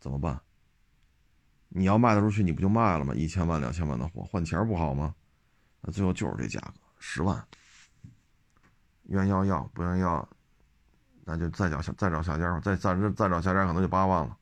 [0.00, 0.40] 怎么办？
[1.68, 3.14] 你要卖得出去，你不就卖了吗？
[3.14, 5.14] 一千万两千万的货换钱不好吗？
[5.82, 6.74] 那最后就是这价格。
[6.98, 7.46] 十万，
[9.04, 10.28] 愿意要要，不愿意要，
[11.24, 14.36] 那就再找下再找下家吧再再再找下家可能就八万了。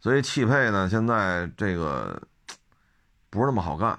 [0.00, 2.28] 所以汽配呢，现在这个
[3.30, 3.98] 不是那么好干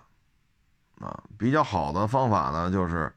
[0.99, 1.23] 啊。
[1.37, 3.13] 比较好的方法呢，就是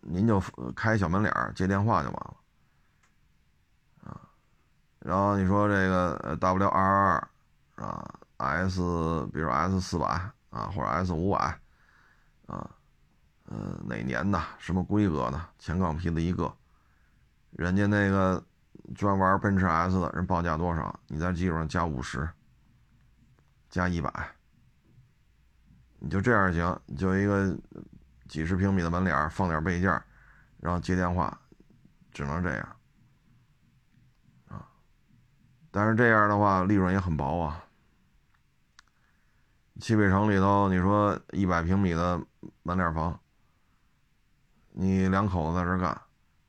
[0.00, 0.40] 您就
[0.74, 2.36] 开小门脸儿接电话就完了
[4.04, 4.20] 啊。
[4.98, 7.28] 然后你说这个 W 二二
[7.76, 8.80] 二啊，S
[9.32, 10.06] 比如 S 四百
[10.50, 11.58] 啊，或者 S 五百。
[12.46, 12.70] 啊，
[13.46, 14.38] 呃，哪年的？
[14.58, 15.48] 什么规格的？
[15.58, 16.54] 前杠皮的一个，
[17.52, 18.44] 人家那个
[18.94, 21.00] 专玩奔驰 S 的人报价多少？
[21.06, 22.28] 你在基础上加五十，
[23.70, 24.33] 加一百，
[25.98, 26.80] 你就这样行？
[26.96, 27.56] 就一个
[28.28, 29.90] 几十平米的门脸，放点备件，
[30.58, 31.40] 然后接电话，
[32.12, 32.76] 只能这样
[34.48, 34.68] 啊。
[35.70, 37.64] 但是这样的话，利润也很薄啊。
[39.80, 42.20] 汽配城里头，你说一百平米的
[42.62, 43.18] 门脸房，
[44.70, 46.00] 你两口子在这干，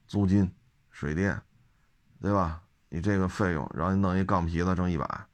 [0.05, 0.53] 租金、
[0.91, 1.41] 水电，
[2.21, 2.61] 对吧？
[2.89, 5.27] 你这个费用，然后你弄一杠皮子挣一百，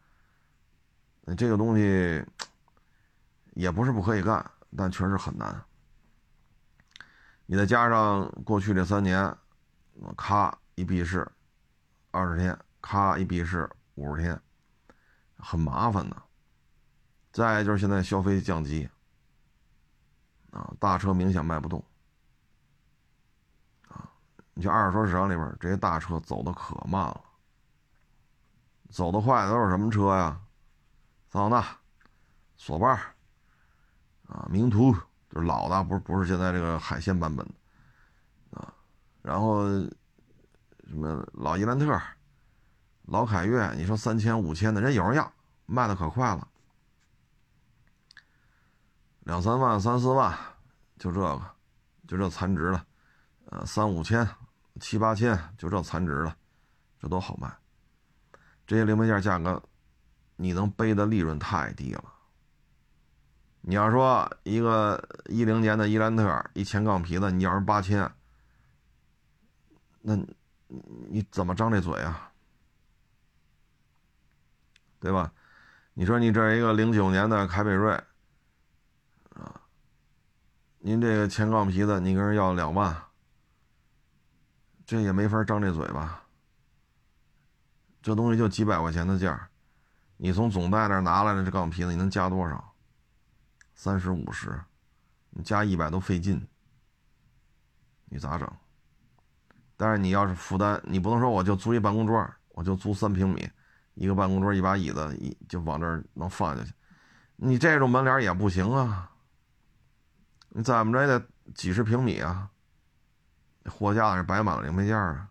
[1.25, 2.25] 那这个东西
[3.51, 4.43] 也不是不可以干，
[4.75, 5.63] 但确实很难。
[7.45, 9.37] 你再加上过去这三年，
[10.15, 11.29] 咔一闭市，
[12.11, 14.41] 二十天，咔一闭市五十天，
[15.37, 16.15] 很麻烦的。
[17.33, 18.89] 再就是现在消费降级，
[20.51, 21.83] 啊，大车明显卖不动，
[23.87, 24.11] 啊，
[24.53, 27.21] 你像二手车市场里边这些大车走的可慢了。
[28.89, 30.41] 走得快的都是什么车呀？
[31.29, 31.77] 桑塔纳、
[32.57, 33.10] 索伴
[34.31, 34.93] 啊，名图
[35.29, 37.45] 就是老的，不是不是现在这个海鲜版本
[38.51, 38.73] 啊。
[39.21, 39.67] 然后
[40.87, 42.01] 什么老伊兰特、
[43.03, 45.29] 老凯越，你说三千五千的人有人要，
[45.65, 46.47] 卖的可快了，
[49.19, 50.33] 两三万、三四万，
[50.97, 51.41] 就这个，
[52.07, 52.85] 就这残值了，
[53.47, 54.25] 呃，三五千、
[54.79, 56.33] 七八千，就这残值了，
[57.01, 57.53] 这都好卖。
[58.65, 59.61] 这些零配件价格，
[60.37, 62.03] 你能背的利润太低了。
[63.61, 68.11] 你要说一个一零年的伊兰特一前杠皮的，你要是八千，
[70.01, 70.15] 那
[71.09, 72.31] 你怎么张这嘴啊？
[74.99, 75.31] 对吧？
[75.93, 77.91] 你说你这一个零九年的凯美瑞，
[79.35, 79.61] 啊，
[80.79, 82.95] 您这个前杠皮的，你跟人要两万，
[84.85, 86.23] 这也没法张这嘴吧？
[88.01, 89.49] 这东西就几百块钱的价
[90.17, 92.70] 你从总代那拿来的这杠皮子，你能加多少？
[93.83, 94.63] 三十五十，
[95.31, 96.39] 你加一百都费劲，
[98.05, 98.47] 你咋整？
[99.75, 103.49] 但是你要是负担，你不能说我就租一办公桌，我就租三平米，
[103.95, 106.71] 一个办公桌，一把椅子，一就往这儿能放下去。
[107.35, 109.11] 你这种门脸也不行啊，
[110.49, 112.51] 你怎么着也得几十平米啊，
[113.65, 115.27] 货架上摆满了零配件啊。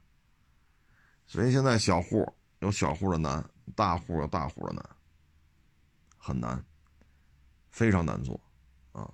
[1.28, 2.34] 所以现在小户。
[2.58, 3.42] 有小户的难，
[3.76, 4.84] 大户有大户的难，
[6.18, 6.62] 很难，
[7.70, 8.38] 非常难做，
[8.92, 9.09] 啊，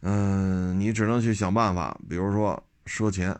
[0.00, 3.30] 嗯，你只能去想办法，比如说赊钱，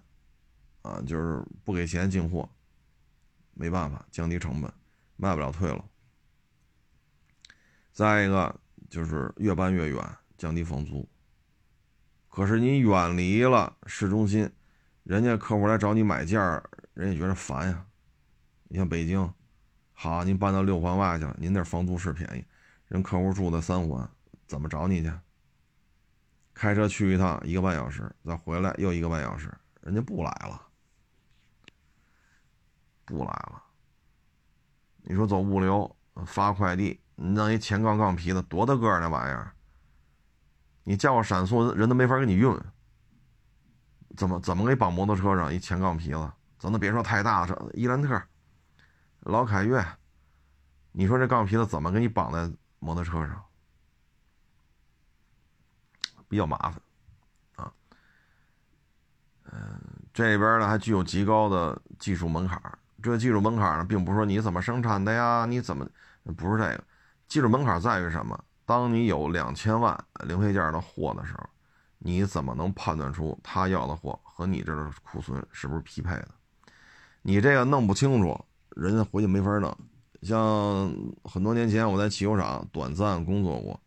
[0.83, 2.49] 啊，就是不给钱进货，
[3.55, 4.73] 没办法，降低成本，
[5.17, 5.85] 卖不了退了。
[7.93, 8.55] 再一个
[8.89, 11.09] 就是越搬越远，降低房租。
[12.29, 14.49] 可是你远离了市中心，
[15.03, 16.63] 人家客户来找你买件儿
[16.95, 17.85] 人家觉得烦呀。
[18.69, 19.33] 你像北京，
[19.93, 22.45] 好，您搬到六环外去了，您那房租是便宜，
[22.89, 24.09] 人客户住在三环，
[24.47, 25.13] 怎么找你去？
[26.55, 30.61] 开车去一趟一个半小时，再回来又一个半小时，人家不来了，
[33.05, 33.63] 不来了。
[35.03, 35.97] 你说走物流
[36.27, 39.53] 发快递，你弄一前杠杠皮的多大个儿那玩意儿？
[40.83, 42.59] 你叫我闪送人都没法给你运，
[44.17, 46.33] 怎么怎么给绑摩托车上一前杠皮子？
[46.59, 48.21] 咱都别说太大的车，伊兰特。
[49.21, 49.85] 老凯越，
[50.91, 53.43] 你说这杠皮子怎么给你绑在摩托车上？
[56.29, 56.75] 比较麻烦
[57.57, 57.73] 啊。
[59.45, 59.81] 嗯，
[60.13, 62.61] 这边呢还具有极高的技术门槛。
[63.03, 65.87] 这技术门槛呢，并不是说你怎么生产的呀，你怎么
[66.37, 66.85] 不是这个？
[67.27, 68.39] 技术门槛在于什么？
[68.67, 71.49] 当你有两千万零配件的货的时候，
[71.99, 76.29] 你怎么能判断出他要的货和你这的库存是不是匹配的？
[77.23, 78.45] 你这个弄不清楚。
[78.77, 79.77] 人家回去没法弄，
[80.23, 83.81] 像很多年前我在汽修厂短暂工作过，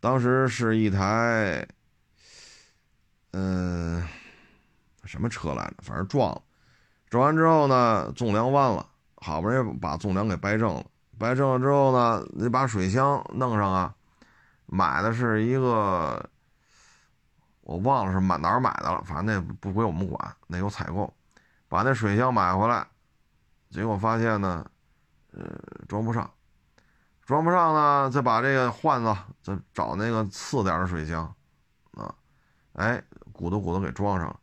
[0.00, 1.66] 当时是一台，
[3.32, 4.06] 嗯，
[5.04, 5.74] 什么车来着？
[5.82, 6.42] 反正撞了，
[7.08, 10.84] 撞完之后呢，纵梁弯了，好不容易把纵梁给掰正了，
[11.18, 13.94] 掰正了之后呢，得把水箱弄上啊，
[14.66, 16.28] 买的是一个，
[17.62, 21.12] 我忘了是哪哪买的了，反正那不归我们管，那有采购，
[21.68, 22.86] 把那水箱买回来。
[23.70, 24.64] 结果发现呢，
[25.36, 25.44] 呃，
[25.86, 26.30] 装不上，
[27.24, 31.22] 装不上呢，再把这个换子，再找那个次点的水箱，
[31.92, 32.14] 啊，
[32.72, 34.34] 哎，鼓捣鼓捣给装上，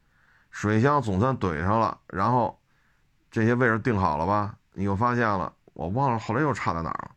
[0.51, 2.59] 水箱总算怼上了，然后
[3.31, 4.55] 这些位置定好了吧？
[4.73, 7.11] 你又发现了，我忘了后来又差在哪儿了，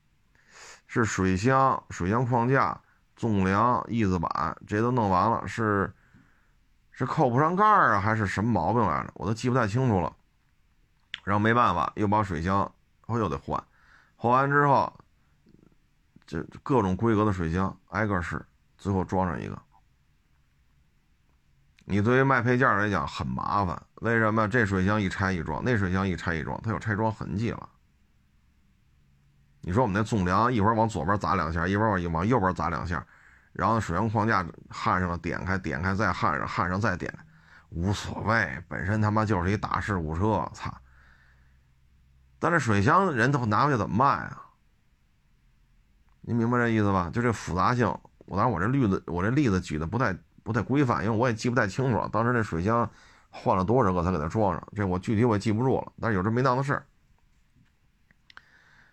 [0.87, 2.81] 是水箱、水箱框架、
[3.15, 5.93] 纵梁、翼子板这些都弄完了，是
[6.91, 9.11] 是扣不上盖儿啊，还是什么毛病来着？
[9.17, 10.11] 我都记不太清楚了。
[11.25, 12.73] 然后没办法，又把水箱，
[13.07, 13.63] 然后又得换，
[14.17, 14.93] 换完之后，
[16.27, 18.45] 这各种规格的水箱挨个试，
[18.77, 19.57] 最后装上一个。
[21.85, 24.49] 你作为卖配件来讲很麻烦，为什么？
[24.49, 27.69] 这水箱一拆一装，那水箱一拆一装，它有拆装痕迹了。
[29.61, 33.07] 你说我们那纵梁一会儿往左边砸两下，一会儿往往右边砸两下，
[33.53, 37.17] 然后水箱框架焊上了，点开，点开再焊上，焊上再点，
[37.69, 40.77] 无所谓，本身他妈就是一大事故车，操！
[42.49, 44.41] 但是水箱人都拿回去怎么卖啊？
[46.21, 47.11] 您明白这意思吧？
[47.13, 47.87] 就这复杂性，
[48.19, 52.89] 我当然我这例子我这例子举的不太不太规范，因为我也记不太清楚了，当时那水箱
[53.31, 55.93] 换了多少个才给它装上，这我具体我也记不住了。
[56.01, 56.87] 但是有这没当的事儿，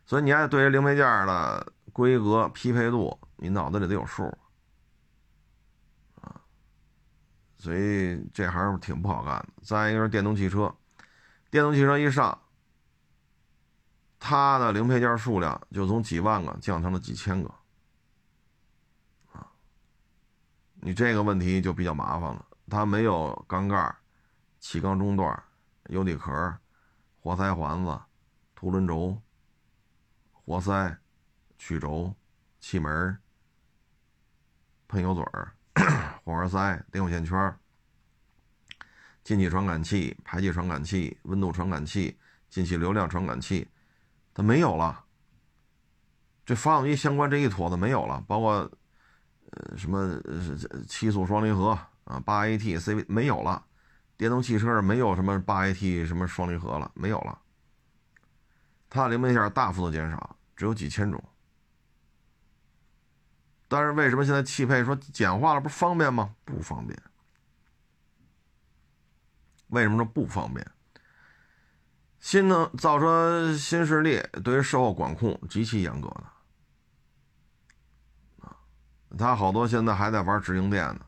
[0.04, 4.26] 所以你还对这零配件的规格匹配度，你脑子里得有数
[6.22, 6.42] 啊。
[7.60, 9.50] 所以这行挺不好干的。
[9.62, 10.74] 再一个是电动汽车，
[11.52, 12.36] 电动汽车一上，
[14.26, 17.54] 它的零配件数量就从几万个降成了几千个，
[19.34, 19.46] 啊，
[20.76, 22.46] 你这个问题就比较麻烦了。
[22.70, 23.94] 它没有缸盖、
[24.62, 25.44] 气缸中段、
[25.90, 26.58] 油底壳、
[27.20, 28.00] 活塞环子、
[28.56, 29.22] 凸轮轴、
[30.32, 30.98] 活塞、
[31.58, 32.16] 曲轴、
[32.62, 33.20] 气门、
[34.88, 35.54] 喷油嘴儿。
[36.24, 37.60] 火花塞、电控线圈、
[39.22, 42.18] 进气传感器、排气传感器、温度传感器、
[42.50, 43.68] 进气流量传感器，
[44.34, 45.06] 它没有了。
[46.46, 48.70] 这发动机相关这一坨子没有了，包括
[49.52, 50.20] 呃什么
[50.88, 51.70] 七速双离合
[52.04, 53.66] 啊、八 AT、CV 没有了。
[54.18, 57.40] 电动汽车上没有什么八 AT 什么双离合了，没有了。
[58.90, 61.24] 它的零配件大幅度减少，只有几千种。
[63.68, 66.36] 但是为什么现在汽配说简化了不方便吗？
[66.46, 67.02] 不方便。
[69.70, 70.66] 为什么说不方便？
[72.24, 76.24] 新能造车新势力对于售后管控极其严格的
[78.48, 78.56] 啊，
[79.18, 81.02] 他好多现在还在玩直营店呢，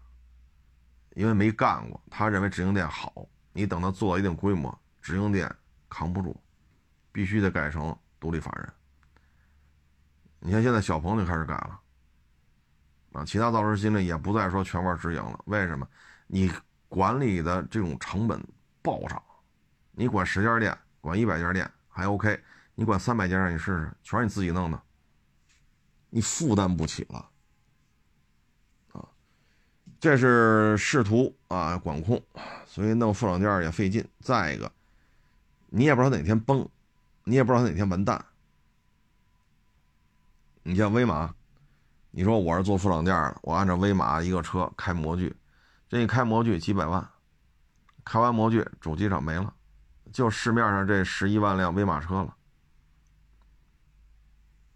[1.12, 3.26] 因为没干过，他认为直营店好。
[3.54, 5.50] 你等他做一定规模，直营店
[5.90, 6.36] 扛不住，
[7.14, 8.74] 必须得改成独立法人。
[10.40, 11.80] 你看现在小鹏就开始改了。
[13.14, 15.40] 啊，其他造车新势力也不再说全玩直营了。
[15.46, 15.88] 为什么？
[16.28, 16.52] 你
[16.90, 18.46] 管理的这种成本
[18.82, 19.24] 暴涨，
[19.94, 22.44] 你管十家店，管一百家店还 OK，
[22.74, 24.82] 你管三百家让你试试，全是你自己弄的，
[26.10, 27.30] 你负担不起了。
[30.00, 32.22] 这是试图啊管控，
[32.66, 34.06] 所以弄副厂件也费劲。
[34.20, 34.72] 再一个，
[35.68, 36.68] 你也不知道哪天崩，
[37.24, 38.24] 你也不知道哪天完蛋。
[40.64, 41.34] 你像威马。
[42.12, 45.36] 你说我是做副厂件的，我按照威马一个车开模具，
[45.90, 47.10] 这一开模具几百万，
[48.04, 49.55] 开完模具主机厂没了，
[50.16, 52.34] 就市面上这十一万辆威马车了，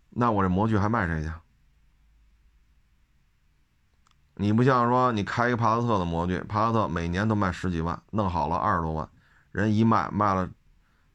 [0.09, 1.31] 那我这模具还卖谁去？
[4.33, 9.09] 你不像说你开一个帕萨特的模具，帕萨特每年都卖十几万，弄好了二十多万，
[9.53, 10.49] 人一卖卖了，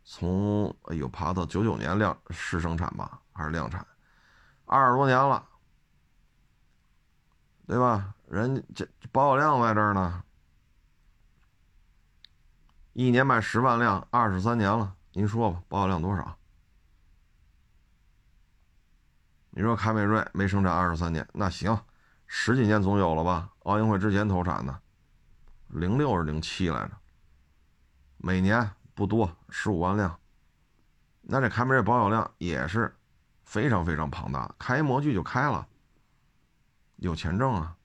[0.05, 3.87] 从哎呦帕萨特九九年量试生产吧，还是量产，
[4.65, 5.47] 二十多年了。
[7.67, 8.15] 对吧？
[8.27, 10.25] 人这保有量在这儿呢，
[12.95, 16.37] 一年卖十万辆，二十三年了，您说吧，保有量多少？
[19.51, 21.77] 你说凯美瑞没生产二十三年，那行，
[22.29, 23.51] 十几年总有了吧？
[23.65, 24.81] 奥运会之前投产的，
[25.69, 26.93] 零六是零七来着，
[28.17, 30.17] 每年不多，十五万辆，
[31.21, 32.95] 那这凯美瑞保有量也是
[33.43, 35.67] 非常非常庞大，开模具就开了。
[36.99, 37.77] 有钱挣啊！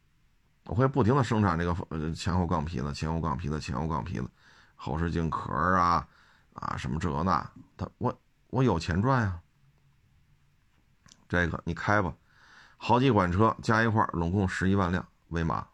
[0.65, 4.29] 我会不停的生产这个呃前后杠皮子、前后杠皮子、前后杠皮子、
[4.81, 6.07] 后视镜壳啊
[6.53, 8.17] 啊什么这那，他我
[8.47, 9.41] 我有钱赚呀！
[11.27, 12.15] 这个你开吧，
[12.77, 15.67] 好几款车加一块，拢共十一万辆，威马。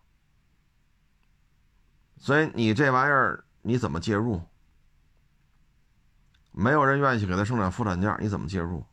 [2.17, 4.41] 所以你这玩意儿你怎么介入？
[6.51, 8.83] 没有人愿意去给他生产副产件，你怎么介入？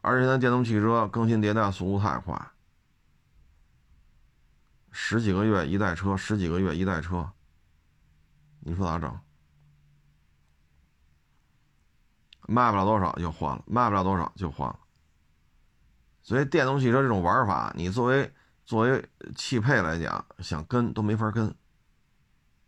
[0.00, 2.50] 而且，咱电动汽车更新迭代速度太快，
[4.96, 7.28] 十几个月一代车，十几个月一代车，
[8.60, 9.20] 你说咋整？
[12.46, 14.78] 卖不了多少就换了，卖不了多少就换了。
[16.22, 18.32] 所以，电动汽车这种玩法，你作为
[18.64, 21.52] 作为汽配来讲，想跟都没法跟。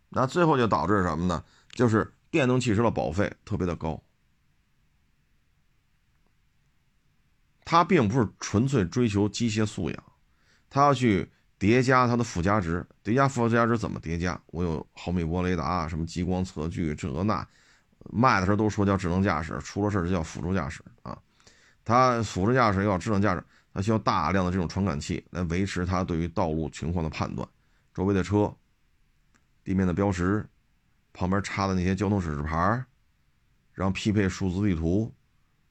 [0.09, 1.45] 那最后就导致什么呢？
[1.69, 4.03] 就是电动汽车的保费特别的高。
[7.63, 10.03] 它并不是纯粹追求机械素养，
[10.69, 12.85] 它要去叠加它的附加值。
[13.03, 14.39] 叠加附加值怎么叠加？
[14.47, 17.47] 我有毫米波雷达，什么激光测距，这那，
[18.11, 21.17] 卖的时候都说叫智能驾驶，出了事就叫辅助驾驶啊。
[21.83, 23.43] 它辅助驾驶要智能驾驶，
[23.73, 27.47] 它需要大量的这种传感器来维持它对于道路情况的判断，
[27.93, 28.53] 周围的车、
[29.63, 30.45] 地面的标识、
[31.13, 32.83] 旁边插的那些交通指示牌，
[33.73, 35.13] 然后匹配数字地图。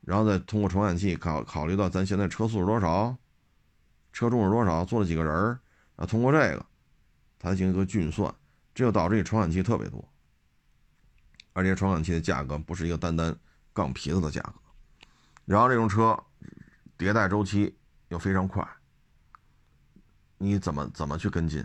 [0.02, 3.16] 然后再通过传感器考考虑到咱现在车速是多少，
[4.12, 5.58] 车重是多少，坐了几个人儿
[5.96, 6.64] 啊，通过这个，
[7.38, 8.32] 它进行一个运算，
[8.74, 10.06] 这就导致你传感器特别多，
[11.52, 13.34] 而且传感器的价格不是一个单单
[13.72, 14.54] 杠皮子的价格，
[15.44, 16.18] 然后这种车
[16.98, 17.76] 迭代周期
[18.08, 18.66] 又非常快，
[20.38, 21.64] 你怎么怎么去跟进？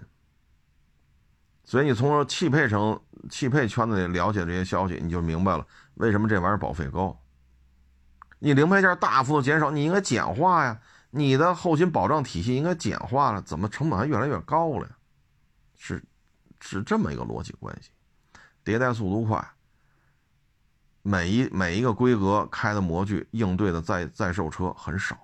[1.63, 5.65] 所以你从汽配城、汽配圈子里了解这些消息，你就明白了
[5.95, 7.17] 为什么这玩意儿保费高。
[8.39, 14.95] 你零配件大幅度减少，你应该简化呀，你的后勤保障体系应该简化了，怎么成本还越来越高了呀？
[15.77, 16.03] 是，
[16.59, 17.91] 是这么一个逻辑关系。
[18.65, 19.47] 迭代速度快，
[21.03, 25.15] 每一每一个规格开的模具应对的在在售车很少，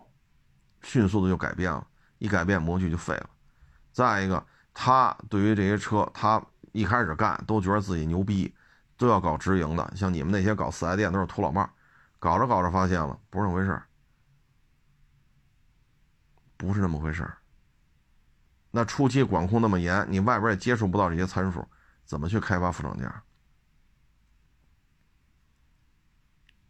[0.83, 1.87] 迅速的就改变了，
[2.19, 3.29] 一改变模具就废了。
[3.91, 4.45] 再一个。
[4.79, 6.39] 他对于这些车，他
[6.71, 8.53] 一开始干都觉得自己牛逼，
[8.95, 9.91] 都要搞直营的。
[9.95, 11.67] 像你们那些搞四 S 店都是土老帽，
[12.19, 13.86] 搞着搞着发现了不是那么回事儿
[16.57, 17.31] 不是那么回事
[18.71, 21.65] 那初期管控那么严，你外边也接触不到这些参数，
[22.03, 23.11] 怎么去开发副厂件？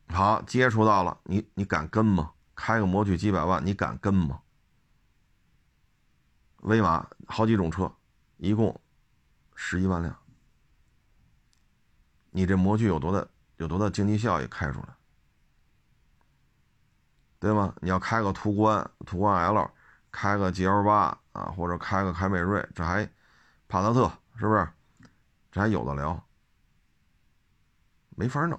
[0.09, 2.31] 好，接触到了，你你敢跟吗？
[2.55, 4.41] 开个模具几百万，你敢跟吗？
[6.57, 7.91] 威马好几种车。
[8.37, 8.79] 一共
[9.55, 10.15] 十一万辆，
[12.29, 13.27] 你这模具有多大？
[13.57, 14.95] 有多大经济效益开出来？
[17.39, 17.73] 对吗？
[17.81, 19.71] 你要开个途观、途观 L，
[20.19, 23.07] 开个 GL 八啊，或者开个凯美瑞，这还
[23.67, 24.67] 帕萨特是不是？
[25.51, 26.19] 这还有的聊？
[28.15, 28.57] 没法弄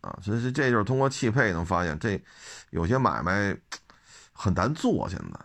[0.00, 0.16] 啊！
[0.22, 2.22] 所以这就是通过汽配能发现，这
[2.70, 3.58] 有些买卖
[4.32, 5.40] 很难做，现在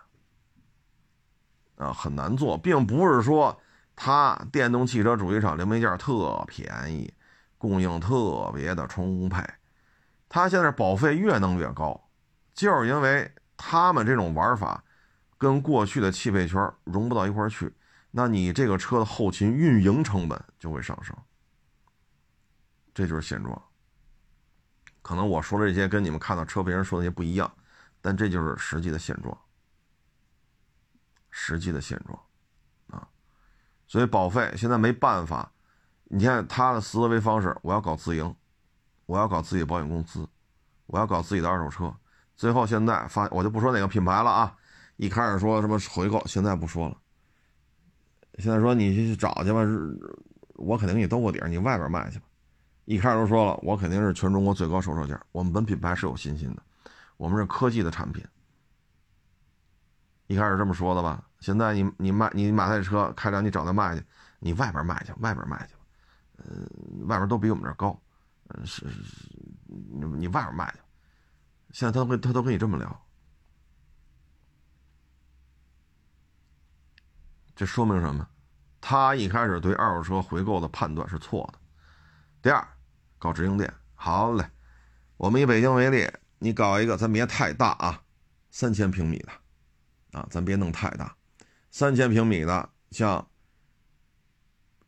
[1.83, 3.59] 啊很难做，并不是说。
[3.99, 7.11] 它电动汽车主机厂零配件特便宜，
[7.57, 9.43] 供应特别的充沛，
[10.29, 11.99] 它现在保费越弄越高，
[12.53, 14.83] 就是因为他们这种玩法
[15.37, 17.73] 跟过去的汽配圈融不到一块去，
[18.11, 21.15] 那你这个车的后勤运营成本就会上升，
[22.93, 23.61] 这就是现状。
[25.01, 27.49] 可能我说这些跟你们看到车评人说的些不一样，
[28.01, 29.37] 但这就是实际的现状，
[31.29, 32.19] 实际的现状
[32.87, 33.07] 啊。
[33.87, 35.51] 所以保费现在没办法，
[36.05, 38.35] 你看他的思维方式，我要搞自营，
[39.05, 40.27] 我要搞自己保险公司，
[40.87, 41.95] 我要搞自己的二手车，
[42.35, 44.57] 最后现在发我就不说哪个品牌了啊，
[44.97, 46.97] 一开始说什么回购，现在不说了，
[48.39, 49.59] 现在说你去找去吧，
[50.55, 52.25] 我肯定给你兜个底儿，你外边卖去吧。
[52.85, 56.63] 一开始都说了，我肯定是全中国最高售车价，我们本品牌是有信心的，
[57.17, 58.25] 我们是科技的产品，
[60.27, 61.23] 一开始这么说的吧。
[61.39, 64.03] 现在你你卖你买台车开两你找他卖去，
[64.39, 65.79] 你外边卖去，外边卖去吧，
[66.37, 66.45] 呃，
[67.05, 67.99] 外边都比我们这高，
[68.47, 68.85] 嗯，是，
[69.67, 70.79] 你你外边卖去，
[71.71, 73.06] 现在他会他都跟你这么聊，
[77.57, 78.29] 这说明什么？
[78.79, 81.59] 他一开始对二手车回购的判断是错的。
[82.39, 82.65] 第二，
[83.17, 84.47] 搞直营店，好嘞，
[85.17, 88.03] 我们以北京为例，你搞一个，咱别太大啊，
[88.51, 89.31] 三千平米的，
[90.11, 91.17] 啊，咱别弄太大。
[91.71, 93.27] 三千平米的，像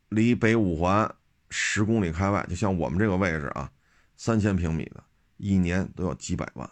[0.09, 1.15] 离北五环
[1.49, 3.72] 十公里开外，就像我们这个位置啊，
[4.15, 5.03] 三千平米的，
[5.38, 6.70] 一年都要几百万，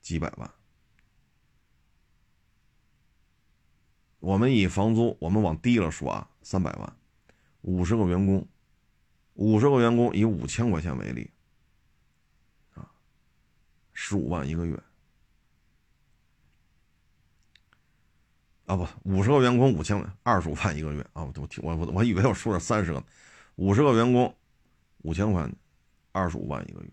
[0.00, 0.48] 几百万。
[4.20, 6.96] 我们以房租，我们往低了说啊，三百万，
[7.62, 8.46] 五十个员工，
[9.34, 11.30] 五十个员工以五千块钱为例，
[12.74, 12.90] 啊，
[13.92, 14.82] 十五万一个月。
[18.66, 21.22] 啊不，五十个员工五千，二十五万一个月啊！
[21.22, 23.00] 我我我我我以为我说了三十个，
[23.54, 24.34] 五十个员工
[25.02, 25.48] 五千块，
[26.10, 26.90] 二十五万一个月，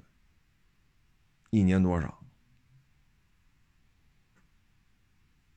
[1.49, 2.23] 一年多少？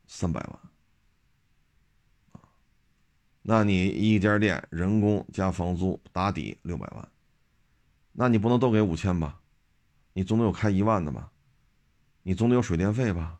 [0.06, 0.58] 三百万
[3.48, 7.08] 那你一家店人工加房租打底六百万，
[8.10, 9.40] 那你不能都给五千吧？
[10.14, 11.30] 你总得有开一万的吧？
[12.24, 13.38] 你总得有水电费吧？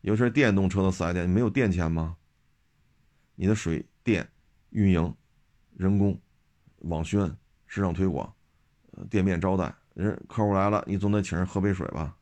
[0.00, 2.16] 尤其是电动车的四 S 店，你没有电钱吗？
[3.36, 4.28] 你的水电、
[4.70, 5.14] 运营、
[5.76, 6.20] 人工、
[6.78, 7.32] 网宣、
[7.68, 8.34] 市场推广、
[9.08, 12.16] 店面招待，人客户来了，你总得请人喝杯水吧？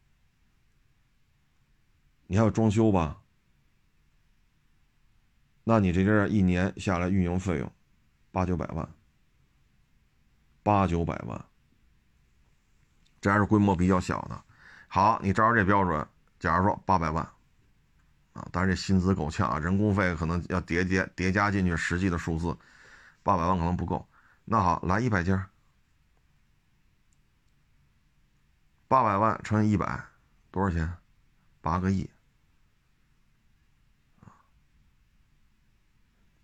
[2.27, 3.22] 你还有装修吧？
[5.65, 7.73] 那你这这一年下来运营费用
[8.31, 8.89] 八九百万，
[10.63, 11.45] 八九百万，
[13.21, 14.43] 这还是规模比较小的。
[14.89, 16.07] 好，你照着这标准，
[16.39, 17.29] 假如说八百万。
[18.33, 22.57] 啊，当然这薪资够呛啊，人工费可能要叠加叠加进去，实际的数字
[23.23, 24.09] 八百万可能不够。
[24.47, 25.45] 那好，来一百件，
[28.89, 30.03] 八百万乘以一百，
[30.51, 30.91] 多少钱？
[31.61, 32.09] 八个亿。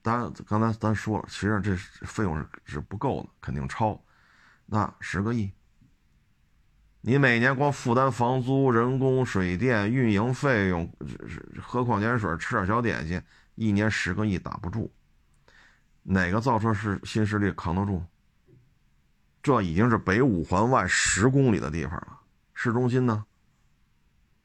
[0.09, 4.03] 咱，刚才咱说了，实际上这费用是是不够的，肯定超。
[4.65, 5.53] 那十个亿，
[7.03, 10.91] 你每年光负担房租、人工、水电、运营费用，
[11.63, 13.21] 喝矿泉水、吃点小点心，
[13.55, 14.91] 一年十个亿打不住。
[16.03, 18.03] 哪个造车是新势力扛得住？
[19.43, 22.19] 这已经是北五环外十公里的地方了，
[22.55, 23.25] 市中心呢？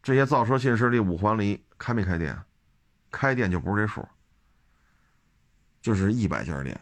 [0.01, 2.37] 这些造车新势力五环里开没开店？
[3.09, 4.05] 开店就不是这数。
[5.83, 6.79] 就是一百家店，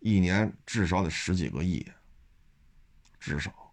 [0.00, 1.88] 一年至少得十几个亿，
[3.20, 3.72] 至少。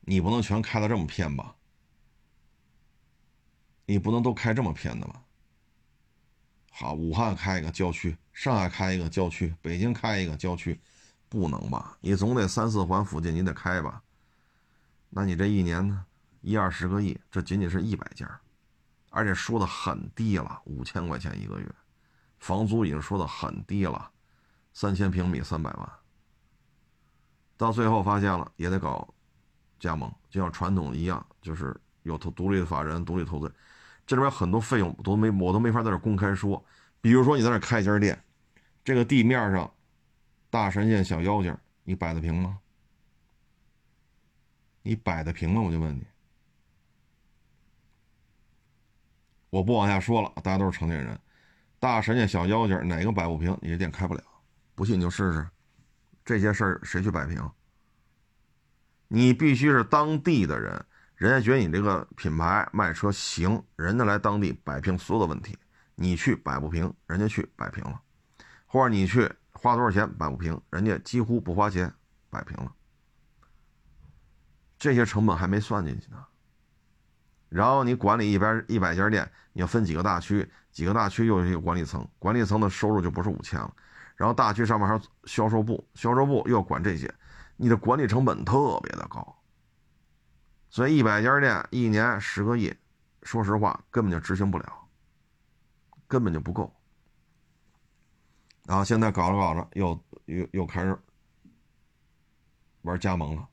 [0.00, 1.54] 你不能全开的这么偏吧？
[3.84, 5.22] 你不能都开这么偏的吧？
[6.70, 10.80] 好，武汉开一个郊区，上海开一个郊区，北京开一个郊区，
[11.28, 11.98] 不能吧？
[12.00, 14.02] 你总得三四环附近你得开吧？
[15.10, 16.06] 那你这一年呢？
[16.40, 18.40] 一二十个亿，这仅仅是一百家，
[19.10, 21.74] 而且说的很低了，五千块钱一个月。
[22.42, 24.10] 房租已经说的很低了，
[24.72, 25.92] 三千平米三百万。
[27.56, 29.08] 到最后发现了也得搞
[29.78, 33.54] 加盟，就像传统一样，就是有投独立的法人、独立投资。
[34.04, 36.62] 这里边很多费用都没我都没法在这公开说。
[37.00, 38.20] 比如说你在这开一家店，
[38.82, 39.72] 这个地面上
[40.50, 42.58] 大神仙小妖精，你摆得平吗？
[44.82, 45.60] 你摆得平吗？
[45.60, 46.04] 我就问你。
[49.50, 51.16] 我不往下说了，大家都是成年人。
[51.82, 54.22] 大神仙、小妖精，哪个摆不平，你这店开不了。
[54.76, 55.44] 不信你就试试，
[56.24, 57.50] 这些事儿谁去摆平？
[59.08, 65.58] 你必须是当地的人，人家觉得你这个品牌卖车行，人家来当地摆平所有的问题。
[65.96, 68.00] 你去摆不平，人家去摆平了；
[68.64, 71.92] 或者你去花多少钱摆不平，人家几乎不花钱
[72.30, 72.72] 摆平了。
[74.78, 76.24] 这些成本还没算进去呢。
[77.48, 80.48] 然后你管理一边一百家店，你要分几个大区。
[80.72, 83.72] 几个大区又有一个管理层，管理层的收入就不是五千了，
[84.16, 87.14] 然后大区上面还有销售部，销售部又要管这些，
[87.56, 89.36] 你的管理成本特别的高，
[90.70, 92.74] 所以一百家店一年十个亿，
[93.22, 94.88] 说实话根本就执行不了，
[96.08, 96.74] 根本就不够。
[98.64, 100.98] 然后现在搞着搞着又又又开始
[102.82, 103.48] 玩加盟了。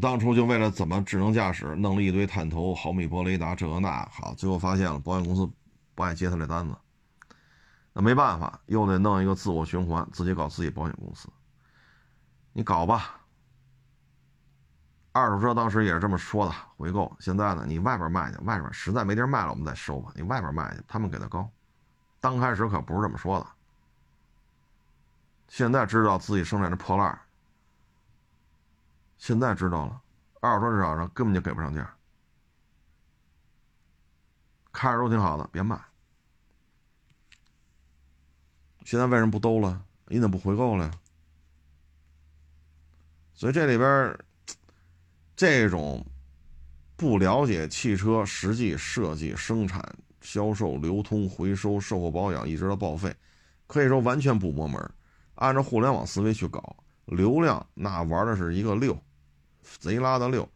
[0.00, 5.50] 当初就为了怎么智能驾驶，弄了一堆探头、毫米波雷达，这个那好，最后发现了保险公司
[5.94, 6.76] 不爱接他这单子，
[7.92, 11.28] 那没办法，又得弄一个自我循环，自己搞自己保险公司。
[12.52, 13.16] 你搞吧。
[15.12, 17.16] 二手车当时也是这么说的，回购。
[17.18, 20.12] 现在呢，你外边卖去，外边实在没地儿卖了，我们再收吧。
[20.14, 21.50] 你外边卖去，他们给的高。
[22.20, 23.46] 刚开始可不是这么说的。
[25.48, 27.20] 现在知道自己生产的破烂
[29.20, 30.00] 现在知道了，
[30.40, 31.94] 二手车市场上根本就给不上价，
[34.72, 35.78] 看着都挺好的，别卖。
[38.86, 39.84] 现在为什么不兜了？
[40.06, 40.90] 你怎么不回购了？
[43.34, 44.18] 所以这里边
[45.36, 46.04] 这种
[46.96, 49.84] 不了解汽车实际设计、生产、
[50.22, 53.14] 销售、流通、回收、售后保养，一直到报废，
[53.66, 54.82] 可以说完全不摸门。
[55.34, 58.98] 按照互联网思维去搞，流量那玩的是一个六。
[59.78, 60.48] 贼拉的溜，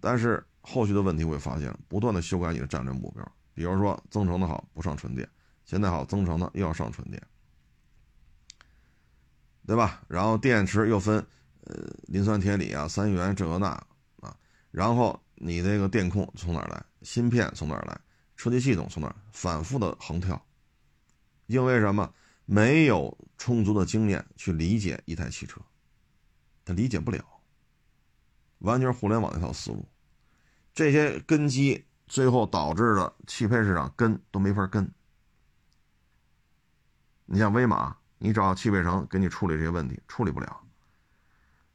[0.00, 3.32] 但是后续的问题会发现，不断的修改你的战略目标。
[3.54, 5.28] 比如说增程的好不上纯电，
[5.64, 7.22] 现在好增程的又要上纯电，
[9.66, 10.02] 对吧？
[10.08, 11.24] 然后电池又分，
[11.62, 11.74] 呃，
[12.08, 13.68] 磷酸铁锂啊，三元这个那
[14.20, 14.36] 啊，
[14.70, 16.84] 然后你这个电控从哪来？
[17.02, 18.00] 芯片从哪来？
[18.36, 19.14] 车机系统从哪？
[19.32, 20.44] 反复的横跳，
[21.46, 22.12] 因为什么？
[22.48, 25.60] 没有充足的经验去理解一台汽车，
[26.64, 27.35] 他理解不了。
[28.58, 29.86] 完全是互联网那套思路，
[30.74, 34.90] 这些根基最后导致的汽配市场跟都没法跟。
[37.26, 40.60] 你像威马，你找汽配城给你处理这些问题，处理不了。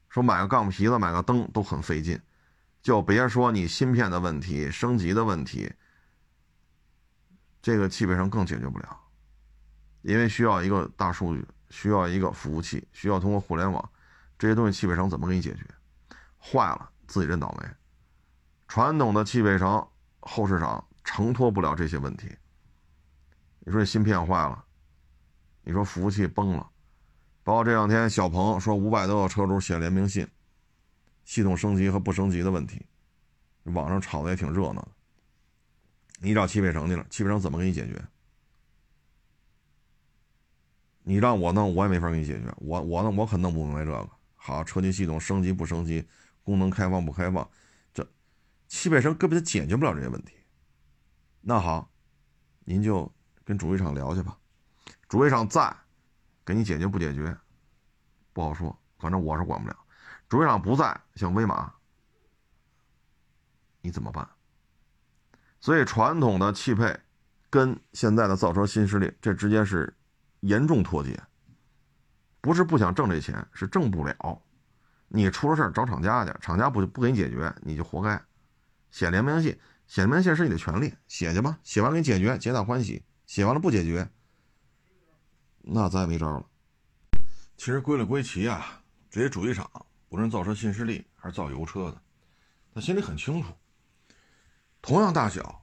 [0.09, 2.19] 说买个杠皮子、买个灯都很费劲，
[2.82, 5.71] 就别说你芯片的问题、升级的问题，
[7.61, 8.99] 这个汽配城更解决不了，
[10.01, 13.89] 因为需要一个大数据，需要一个服务器，需要通过互联网，
[14.39, 15.65] 这些东西汽配城怎么给你解决？
[16.42, 17.70] 坏了，自己认倒霉。
[18.68, 19.88] 传统的汽配城
[20.22, 22.30] 后市场承托不了这些问题。
[23.60, 24.66] 你说芯片坏了，
[25.62, 26.68] 你说服务器崩了，
[27.44, 30.28] 包括这两天小鹏说五百多个车主写联名信，
[31.26, 32.84] 系统升级和不升级的问题，
[33.66, 34.88] 网上炒的也挺热闹。
[36.20, 38.04] 你找汽配城去了，汽配城怎么给你解决？
[41.04, 42.46] 你让我弄，我也没法给你解决。
[42.58, 44.10] 我我呢，我可弄不明白这个。
[44.36, 46.08] 好，车机系统升级不升级？
[46.52, 47.49] 功能开放不开放，
[47.93, 48.06] 这
[48.68, 50.34] 汽配城根本就解决不了这些问题。
[51.39, 51.89] 那好，
[52.66, 53.10] 您就
[53.45, 54.38] 跟主机厂聊去吧，
[55.08, 55.74] 主机厂在，
[56.43, 57.34] 给你解决不解决，
[58.34, 59.78] 不好说，反正我是管不了。
[60.28, 61.74] 主机厂不在，像威马，
[63.80, 64.30] 你怎么办？
[65.62, 66.99] 所以传统的汽配
[67.49, 69.95] 跟现在的造车新势力，这之间是
[70.41, 71.18] 严重脱节。
[72.41, 74.41] 不是不想挣这钱，是挣不了。
[75.14, 78.22] 你出了事找厂家去，厂家不不给你解决，你就活该。
[78.91, 79.51] 写联名信，
[79.86, 81.59] 写联名信是你的权利，写去吧。
[81.64, 83.03] 写完给你解决，皆大欢喜。
[83.26, 84.09] 写完了不解决，
[85.59, 86.45] 那咱也没招了。
[87.57, 89.70] 其实归了归齐啊，这些主机厂，
[90.07, 92.01] 不论造车新势力还是造油车的，
[92.74, 93.53] 他心里很清楚，
[94.82, 95.62] 同样大小，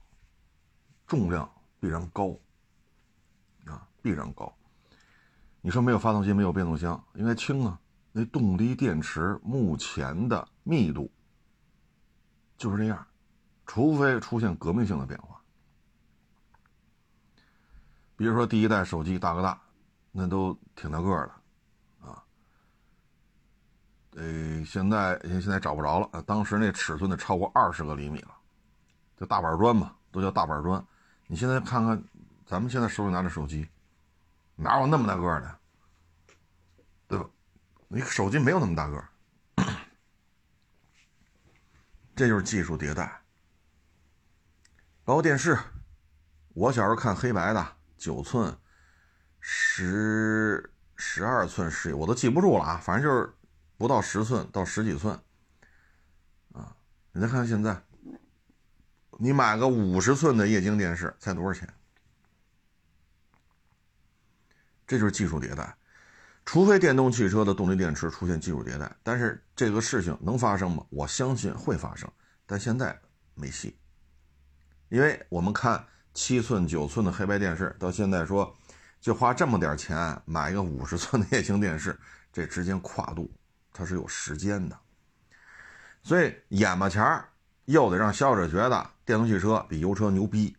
[1.07, 2.37] 重量必然高，
[3.65, 4.55] 啊，必然高。
[5.61, 7.79] 你说没有发动机，没有变速箱，应该轻啊。
[8.11, 11.11] 那动力电池目前的密度
[12.57, 13.05] 就是这样，
[13.65, 15.39] 除非出现革命性的变化。
[18.15, 19.61] 比如说第一代手机大哥大，
[20.11, 21.31] 那都挺大个的
[22.09, 22.23] 啊。
[24.15, 28.31] 呃，现在现在找不着了，当时那尺寸得超过二十个厘米了，
[29.17, 30.83] 就大板砖嘛，都叫大板砖。
[31.27, 32.03] 你现在看看，
[32.45, 33.69] 咱们现在手里拿着手机。
[34.55, 35.57] 哪有那么大个的，
[37.91, 39.03] 你手机没有那么大个，
[42.15, 43.23] 这就是技术迭代。
[45.03, 45.57] 包括电视，
[46.49, 48.55] 我小时候看黑白的九寸、
[49.39, 53.33] 十十二寸、十，我都记不住了啊，反正就是
[53.75, 55.19] 不到十寸到十几寸，
[56.51, 56.77] 啊，
[57.11, 57.81] 你再看看现在，
[59.17, 61.67] 你买个五十寸的液晶电视才多少钱？
[64.85, 65.75] 这就是技术迭代，
[66.51, 70.83] 除非电动汽车的动力电池出现技术迭代，但是这个事情能发生吗？
[70.89, 72.11] 我相信会发生，
[72.47, 72.99] 但现在
[73.35, 73.77] 没戏，
[74.87, 75.85] 因为我们看
[76.15, 78.51] 七寸、九寸的黑白电视，到现在说
[78.99, 81.95] 就花这么点钱买一个五十寸的液晶电视，
[82.33, 83.31] 这之间跨度
[83.71, 84.75] 它是有时间的，
[86.01, 87.29] 所以眼巴前儿
[87.65, 90.57] 又得让消费者觉得电动汽车比油车牛逼。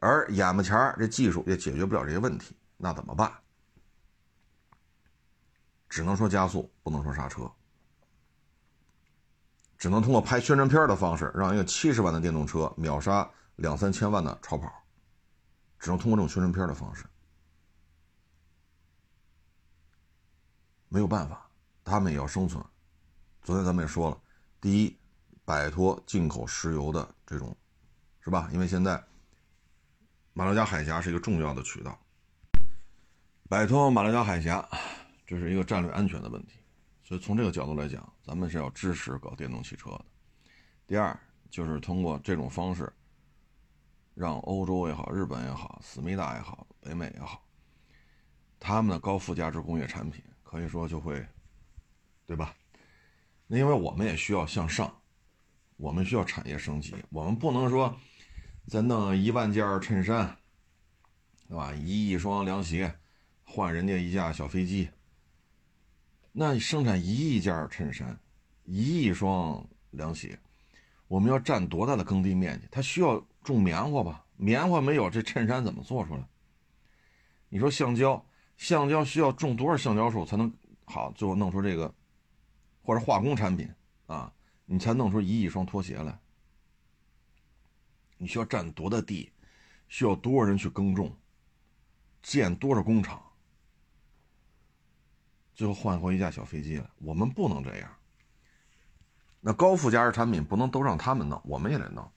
[0.00, 3.32] 而眼巴前儿这技术也解决不了这些问题，那怎么办？
[5.92, 7.52] 只能说加速，不能说刹车。
[9.76, 14.72] 只能通过拍宣传片的方式，让一个七十万的电动车秒杀两三千万的超跑。
[15.78, 17.04] 只能通过这种宣传片的方式，
[20.88, 21.46] 没有办法，
[21.84, 22.64] 他们也要生存。
[23.42, 24.18] 昨天咱们也说了，
[24.62, 24.98] 第一，
[25.44, 27.54] 摆脱进口石油的这种，
[28.22, 28.48] 是吧？
[28.50, 29.04] 因为现在。
[30.32, 32.00] 马六甲海峡是一个重要的渠道，
[33.46, 34.66] 摆脱马六甲海峡，
[35.32, 36.58] 这是一个战略安全的问题，
[37.02, 40.04] 所以从这个角度来讲，咱们是要支持搞电动汽车的。
[40.86, 41.18] 第二，
[41.48, 42.92] 就是通过这种方式，
[44.12, 47.42] 让欧洲也好、日本也好、思密达也好、北美也好，
[48.60, 51.26] 他们的高附加值工业产品可以说就会，
[52.26, 52.54] 对吧？
[53.46, 54.94] 那因为我们也需要向上，
[55.78, 57.98] 我们需要产业升级，我们不能说。
[58.66, 60.36] 再弄一万件衬衫，
[61.48, 61.72] 对吧？
[61.72, 62.94] 一亿双凉鞋，
[63.44, 64.90] 换人家一架小飞机。
[66.32, 68.18] 那生产一亿件衬衫，
[68.64, 70.38] 一亿双凉鞋，
[71.06, 72.66] 我们要占多大的耕地面积？
[72.70, 74.24] 它需要种棉花吧？
[74.36, 76.26] 棉花没有，这衬衫怎么做出来？
[77.50, 78.24] 你说橡胶，
[78.56, 80.50] 橡胶需要种多少橡胶树才能
[80.86, 81.12] 好？
[81.12, 81.94] 最后弄出这个，
[82.82, 83.68] 或者化工产品
[84.06, 84.32] 啊，
[84.64, 86.18] 你才弄出一亿双拖鞋来？
[88.16, 89.30] 你需要占多大地，
[89.88, 91.14] 需要多少人去耕种，
[92.22, 93.22] 建多少工厂，
[95.54, 96.84] 最后换回一架小飞机来？
[96.98, 97.88] 我们不能这样。
[99.40, 102.10] 那高附加值产品不能都让他们弄，我们也得弄。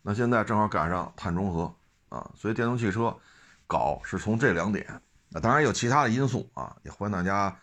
[0.00, 1.74] 那现在正好赶上碳中和
[2.08, 3.16] 啊，所以电动汽车
[3.66, 5.00] 搞是从这两点。
[5.28, 7.56] 那当然有其他的因素啊，也欢迎大家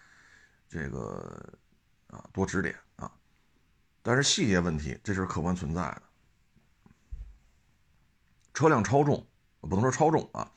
[0.68, 1.58] 这个
[2.08, 3.12] 啊多指点啊。
[4.02, 6.02] 但是细节问题，这是客观存在的。
[8.54, 9.26] 车辆超重，
[9.62, 10.52] 不能说超重啊。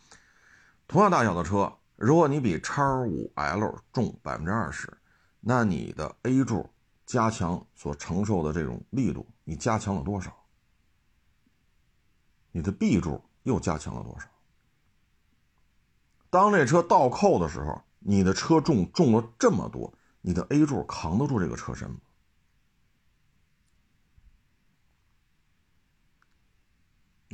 [0.88, 1.72] 同样大小的车，
[2.02, 4.92] 如果你比叉五 L 重百分之二十，
[5.38, 6.68] 那你的 A 柱
[7.06, 10.36] 加强所承受的这种力度，你加强了多少？
[12.50, 14.26] 你的 B 柱又加强了多少？
[16.28, 21.98] 当这车倒扣的时候，你的车重重了这么多，你的 A 柱扛得住这个车身吗？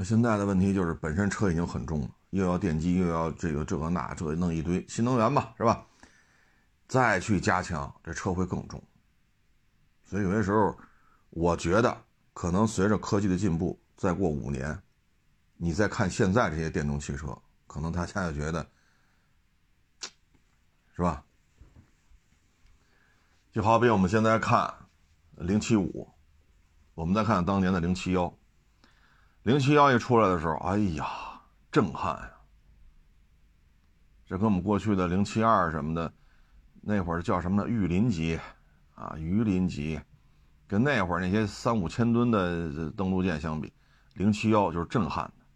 [0.01, 5.85] 那现在的问题就是，本身车已经很重了，又要电机，又要这个这个那，这弄一堆新能源嘛，是吧？
[6.87, 8.81] 再去加强，这车会更重。
[10.05, 10.79] 所以有些时候，
[11.31, 14.81] 我觉得可能随着科技的进步，再过五年，
[15.57, 17.37] 你再看现在这些电动汽车，
[17.67, 18.65] 可能大家就觉得，
[20.95, 21.25] 是吧？
[23.51, 24.73] 就好比我们现在看
[25.39, 26.09] 零七五，
[26.95, 28.33] 我们再看当年的零七幺，
[29.49, 31.07] 零七幺一出来的时候，哎呀，
[31.73, 32.31] 震撼呀！
[34.27, 36.13] 这跟我们过去的零七二什么的，
[36.83, 37.67] 那会儿叫什么呢？
[37.67, 38.39] 玉林级
[38.95, 39.99] 啊，榆林级，
[40.67, 43.73] 跟那会儿那些三五千吨的登陆舰相比，
[44.17, 45.47] 零七幺就是震撼的。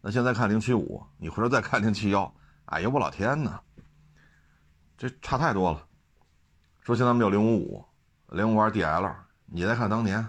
[0.00, 2.34] 那现在看零七五，你回头再看零七幺，
[2.64, 3.60] 哎呦我老天呐，
[4.96, 5.86] 这差太多了。
[6.80, 7.84] 说现在没有零五五、
[8.28, 10.26] 零五二 DL，你再看当年，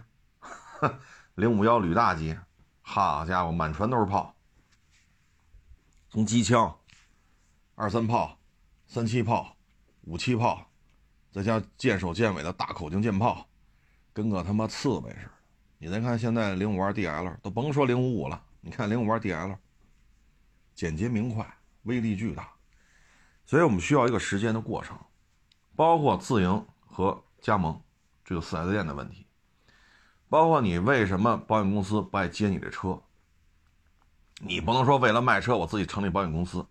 [1.35, 2.37] 零五幺旅大机，
[2.85, 4.35] 好家伙，满船都是炮，
[6.09, 6.77] 从机枪、
[7.75, 8.37] 二三炮、
[8.85, 9.55] 三七炮、
[10.01, 10.69] 五七炮，
[11.31, 13.47] 再加舰首舰尾的大口径舰炮，
[14.11, 15.31] 跟个他妈刺猬似的。
[15.79, 19.57] 你再看现在零五二 DL，都甭说零五五了，你看零五二 DL，
[20.75, 22.53] 简洁明快，威力巨大，
[23.45, 24.99] 所以我们需要一个时间的过程。
[25.75, 27.81] 包括自营和加盟
[28.23, 29.22] 这个四 S 店的问题，
[30.33, 32.99] 包括你为什么保险公司不爱接你这车？
[34.39, 36.65] 你不能说为了卖车我自己成立保险公司，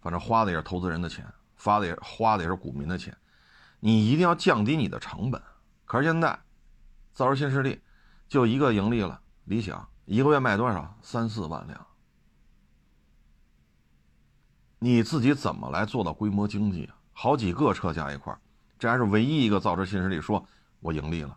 [0.00, 1.22] 反正花的也是投资人的钱，
[1.54, 3.14] 发的也花的也是股民的钱，
[3.78, 5.38] 你一定要降低你的成本。
[5.84, 6.38] 可是现在，
[7.12, 7.78] 造车新势力
[8.26, 10.96] 就一个盈利了，理想一个月卖多少？
[11.02, 11.86] 三四万辆，
[14.78, 16.96] 你自己怎么来做到规模经济啊？
[17.12, 18.34] 好几个车加一块
[18.78, 20.42] 这还是唯一一个造车新势力说
[20.80, 21.36] 我盈利了。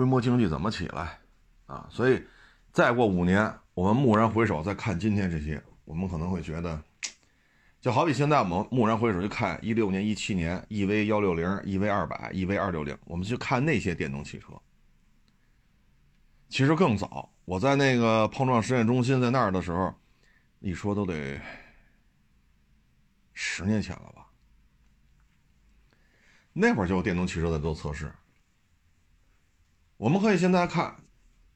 [0.00, 1.18] 规模经济怎么起来
[1.66, 1.86] 啊？
[1.90, 2.24] 所以，
[2.72, 6.82] 再过五年，我们蓦然回首再看今天这些，我们可能会觉得，
[7.82, 14.54] 就好比现在我们蓦然回首去看一六年、一七年 EV 幺六零、EV 二百、EV 二六零，我们去看那些电动汽车，
[16.48, 17.30] 其实更早。
[17.44, 19.94] 我在那个碰撞实验中心在那儿的时候，
[20.60, 21.38] 一说都得。
[23.34, 24.26] 十年前了吧？
[26.54, 28.10] 那会儿就有电动汽车在做测试。
[30.00, 30.96] 我们可以现在看，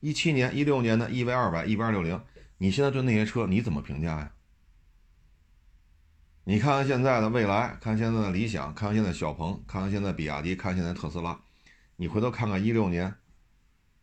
[0.01, 2.23] 一七年、一六年的 EV 二百、EV 二六零，
[2.59, 4.35] 你现在对那些车你怎么评价呀？
[6.45, 11.41] 你看看现在的蔚来，看现在的理想，看看现在小鹏，看看现在比亚迪，看现在特斯拉，
[11.97, 13.15] 你回头看看一六年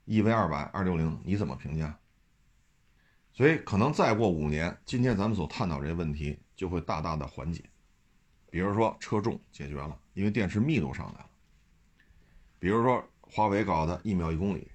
[0.08, 2.00] EV 二百、二六零，你怎么评价？
[3.34, 7.64] 所以可能再过五年，今天咱们所探讨这些问题就会大大的缓解。
[8.50, 11.28] 比如说车重解决了，因为电池密度上来了。
[12.58, 14.70] 比如说华为搞的一秒一公里，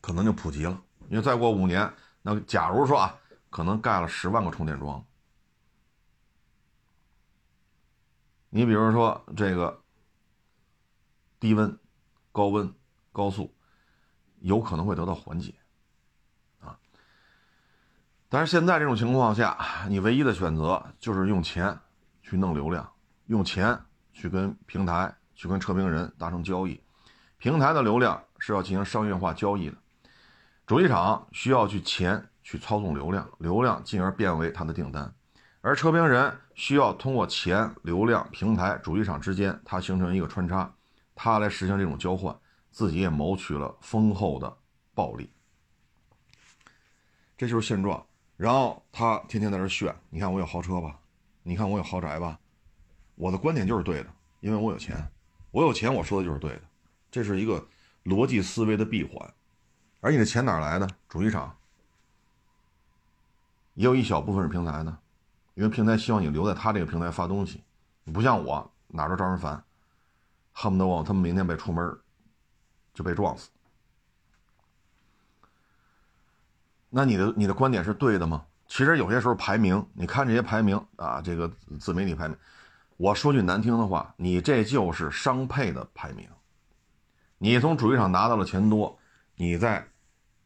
[0.00, 0.82] 可能就普及了。
[1.08, 3.18] 因为再过五年，那假如说啊，
[3.50, 5.04] 可能盖了十万个充电桩。
[8.50, 9.82] 你比如说这个
[11.40, 11.78] 低温、
[12.32, 12.72] 高温、
[13.12, 13.52] 高速，
[14.40, 15.54] 有可能会得到缓解。
[16.60, 16.78] 啊
[18.28, 21.78] 但是现在这种情况下，你唯一的选择就是用钱。
[22.20, 22.92] 去弄流量，
[23.28, 23.80] 用钱
[24.12, 26.78] 去跟平台、去跟车评人达成交易。
[27.38, 29.76] 平台的流量是要进行商业化交易的，
[30.66, 35.14] 主机厂需要去钱去操纵流量，流量进而变为他的订单，
[35.60, 40.74] 而车评人需要通过钱、流量、平台、主机厂之间，它形成一个穿插，
[41.14, 42.36] 他来实现这种交换，
[42.72, 44.58] 自己也谋取了丰厚的
[44.92, 45.32] 暴利。
[47.36, 48.04] 这就是现状。
[48.36, 50.98] 然后他天天在这炫，你看我有豪车吧。
[51.44, 52.38] 你看我有豪宅吧，
[53.14, 54.10] 我的观点就是对的，
[54.40, 54.96] 因为我有钱，
[55.58, 56.62] 我有钱，我说的就是对的，
[57.10, 57.66] 这是一个
[58.04, 59.34] 逻辑思维的闭环。
[59.98, 60.88] 而你的钱哪来的？
[61.08, 61.52] 主机厂
[63.74, 64.98] 也有一小部分是平台的，
[65.54, 67.64] 因为平台希望你留在他这个平台发东西，
[68.12, 69.60] 不像我哪都招人烦，
[70.52, 71.98] 恨不得我他们明天被出门
[72.94, 73.50] 就被撞死。
[76.88, 78.46] 那你的你的观点是对的吗？
[78.68, 82.38] 其实有些时候排名，你看这些排名啊，这个自媒体排名，
[82.98, 86.28] 我说句难听的话，你这就是商配的排名。
[87.38, 88.98] 你从主机厂拿到的钱多，
[89.36, 89.86] 你在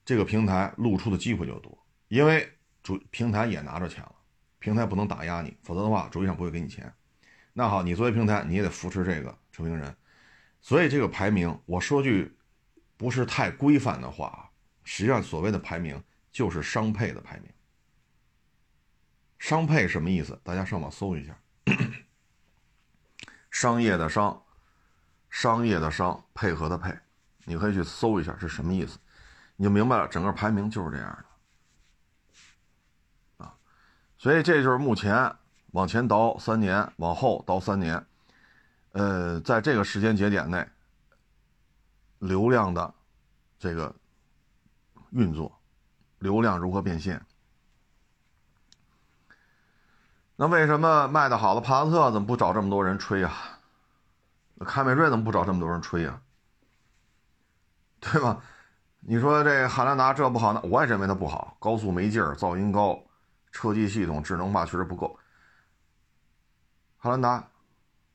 [0.05, 2.46] 这个平台露出的机会就多，因为
[2.82, 4.14] 主平台也拿着钱了，
[4.59, 6.92] 平台不能打压你，否则的话主机厂不会给你钱。
[7.55, 9.96] 那好，你作为平台，你也得扶持这个车评人，
[10.61, 12.36] 所以这个排名，我说句
[12.98, 14.50] 不是太规范的话啊，
[14.84, 15.98] 实际上所谓的排名
[16.30, 17.50] 就是商配的排名。
[19.38, 20.38] 商配什么意思？
[20.44, 21.34] 大家上网搜一下，
[23.53, 24.42] 商业的商，
[25.30, 26.98] 商业的商，配合的配，
[27.44, 28.98] 你可以去搜一下是什么意思，
[29.57, 30.09] 你就明白了。
[30.09, 31.24] 整个排名就是这样
[33.38, 33.55] 的啊，
[34.16, 35.30] 所以这就是目前
[35.72, 38.05] 往前倒三年，往后倒三年，
[38.92, 40.66] 呃，在这个时间节点内，
[42.18, 42.94] 流量的
[43.59, 43.94] 这个
[45.11, 45.61] 运作，
[46.20, 47.24] 流量如何变现？
[50.43, 53.32] 那为什么卖的好的帕萨特怎么不找这么多人吹啊？
[54.66, 56.20] 凯美瑞怎么不找这么多人吹啊？
[58.01, 58.43] 对吧？
[58.99, 63.01] 你说这汉兰达这不好，那我也认为它不好，高速没劲儿，噪音高，
[63.53, 65.16] 车机系统智能化确实不够。
[66.97, 67.49] 汉兰达、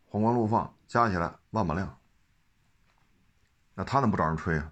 [0.09, 1.97] 皇冠陆放加起来万把辆，
[3.73, 4.69] 那他怎么不找人吹啊？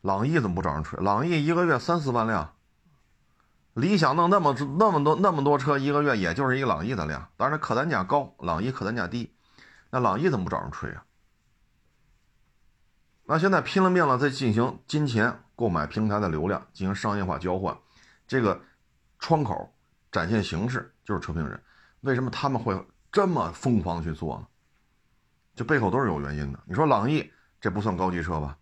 [0.00, 0.98] 朗逸怎么不找人吹？
[1.04, 2.53] 朗逸一个月三四万辆。
[3.74, 9.32] 理想弄那么那么多那么多车，一个月也就是一个朗逸的量，当然客单价高，朗逸客单价低，
[9.90, 11.04] 那朗逸怎么不找人吹啊？
[13.24, 17.76] 那现在拼了命了，在进行金钱购买平台的流量，进行商业化交换，
[18.26, 18.60] 这个
[19.18, 19.74] 窗口
[20.12, 21.60] 展现形式就是车评人，
[22.02, 24.46] 为什么他们会这么疯狂去做呢？
[25.56, 26.60] 这背后都是有原因的。
[26.66, 28.56] 你说朗逸这不算高级车吧？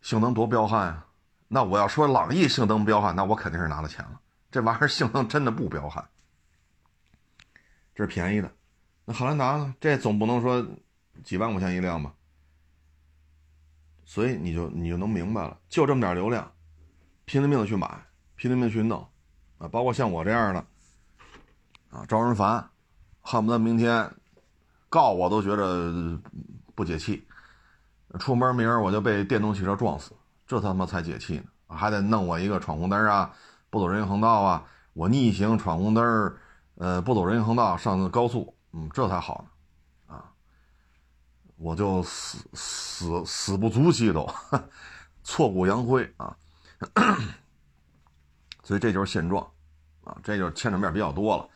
[0.00, 1.06] 性能多彪悍啊！
[1.48, 4.20] 那我要说朗逸性能彪悍，那我肯定是拿了钱了。
[4.50, 6.04] 这玩意儿性能真的不彪悍，
[7.94, 8.50] 这是便宜的。
[9.04, 9.74] 那汉兰达呢？
[9.80, 10.66] 这总不能说
[11.22, 12.12] 几万块钱一辆吧？
[14.04, 16.50] 所以你就你就能明白了，就这么点流量，
[17.24, 17.88] 拼了命的去买，
[18.36, 19.06] 拼了命去弄
[19.58, 19.68] 啊！
[19.68, 20.64] 包括像我这样的
[21.90, 22.68] 啊，招人烦，
[23.20, 24.10] 恨不得明天
[24.88, 26.18] 告我都觉得
[26.74, 27.26] 不解气。
[28.18, 30.15] 出门明儿我就被电动汽车撞死。
[30.46, 31.44] 这他妈才解气呢，
[31.76, 33.34] 还得弄我一个闯红灯啊，
[33.68, 36.36] 不走人行横道啊，我逆行闯红灯
[36.76, 39.44] 呃，不走人行横道上高速，嗯，这才好
[40.08, 40.32] 呢，啊，
[41.56, 44.28] 我就死死死不足惜都，
[45.24, 46.36] 挫骨扬灰啊，
[48.62, 49.42] 所以这就是现状，
[50.04, 51.48] 啊，这就是牵扯面比较多了。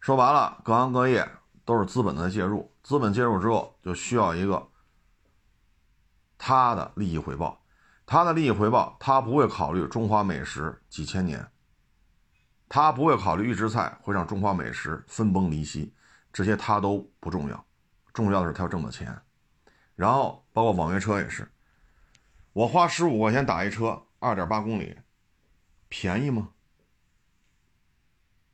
[0.00, 1.28] 说白了，各行各业
[1.64, 4.66] 都是资本的介入，资本介入之后就需要一个
[6.38, 7.57] 他的利益回报。
[8.10, 11.46] 他的利益回报，他不会考虑中华美食几千年，
[12.66, 15.94] 他不会考虑预制菜会让中华美食分崩离析，
[16.32, 17.66] 这些他都不重要，
[18.14, 19.14] 重要的是他要挣的钱。
[19.94, 21.46] 然后包括网约车也是，
[22.54, 24.96] 我花十五块钱打一车，二点八公里，
[25.90, 26.48] 便宜吗？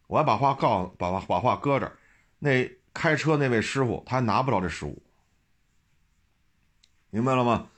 [0.09, 1.97] 我还把话告把把话搁这儿，
[2.41, 5.01] 那开车那位师傅他还拿不着这十五，
[7.11, 7.69] 明白了吗？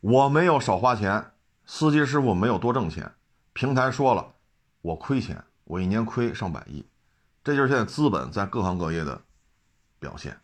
[0.00, 1.32] 我没有少花钱，
[1.66, 3.12] 司机师傅没有多挣钱，
[3.52, 4.34] 平台说了，
[4.80, 6.84] 我亏钱，我一年亏上百亿，
[7.44, 9.20] 这就是现在资本在各行各业的
[9.98, 10.40] 表现，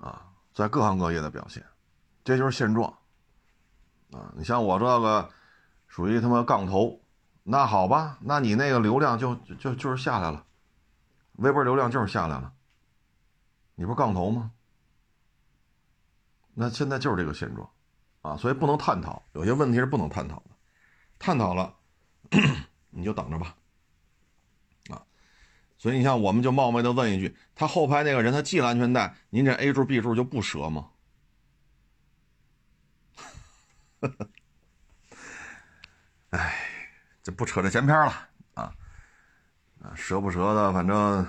[0.00, 1.64] 啊，在各行各业的表现，
[2.24, 2.92] 这就是现状，
[4.10, 5.30] 啊，你像我这个
[5.86, 7.00] 属于他妈杠头，
[7.44, 10.44] 那好吧，那你那个流量就就就是下来了，
[11.36, 12.52] 微博流量就是下来了，
[13.76, 14.50] 你不是杠头吗？
[16.60, 17.66] 那现在就是这个现状，
[18.20, 20.50] 啊，所以不能探讨，有些问题是不能探讨的，
[21.18, 21.74] 探讨了，
[22.92, 23.56] 你就等着吧，
[24.90, 25.00] 啊，
[25.78, 30.90] 所以你像我们就冒昧的问一句，他后排那个人他系了安全带，您这 A 柱 B 柱就不折吗？
[36.28, 36.54] 哎，
[37.22, 38.74] 这不扯这闲篇了啊，
[39.82, 41.26] 啊，折不折的，反正，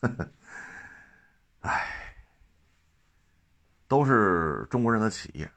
[1.60, 2.00] 哎。
[3.94, 5.48] 都是中国人的企业，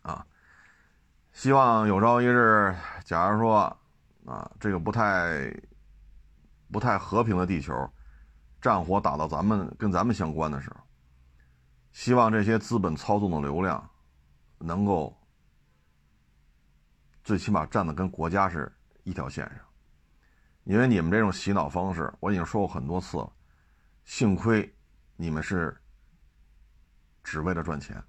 [0.00, 0.24] 啊，
[1.34, 3.76] 希望有朝一日，假如说，
[4.24, 5.54] 啊，这个不太
[6.72, 7.74] 不太和平的地球，
[8.58, 10.80] 战火打到咱们跟咱们相关的时候，
[11.92, 13.86] 希望这些资本操纵的流量，
[14.56, 15.14] 能够
[17.22, 19.58] 最起码站的跟国家是一条线上，
[20.64, 23.30] 因为你们这种洗脑方式，我已经说过很多次了，
[24.06, 24.74] 幸亏
[25.16, 25.78] 你们是。
[27.30, 28.02] 只为了赚钱，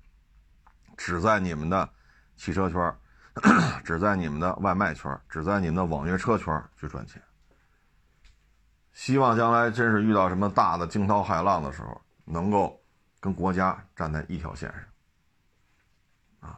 [0.95, 1.89] 只在你们的
[2.38, 2.95] 汽车圈，
[3.84, 7.22] 只在你们的外卖圈，只在你们的网约车圈去赚钱。
[8.93, 12.82] 希望将来真是遇到什么大的惊涛骇浪的时候，能够
[13.20, 16.49] 跟国家站在一条线上。
[16.49, 16.57] 啊，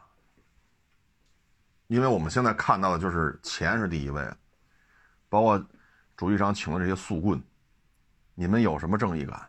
[1.88, 4.24] 因为我们现在看到的就是钱是第一位，
[5.28, 5.60] 包括
[6.16, 7.42] 主席长请的这些速棍，
[8.36, 9.48] 你们有什么正义感？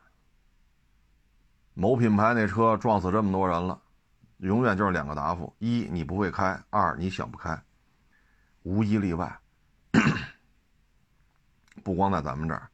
[1.74, 3.82] 某品牌那车撞死这么多人了，
[4.38, 7.60] 永远就是两个答复：一你不会开，二你想不开，
[8.62, 9.40] 无一例外。
[11.84, 12.70] 不光在咱们这儿，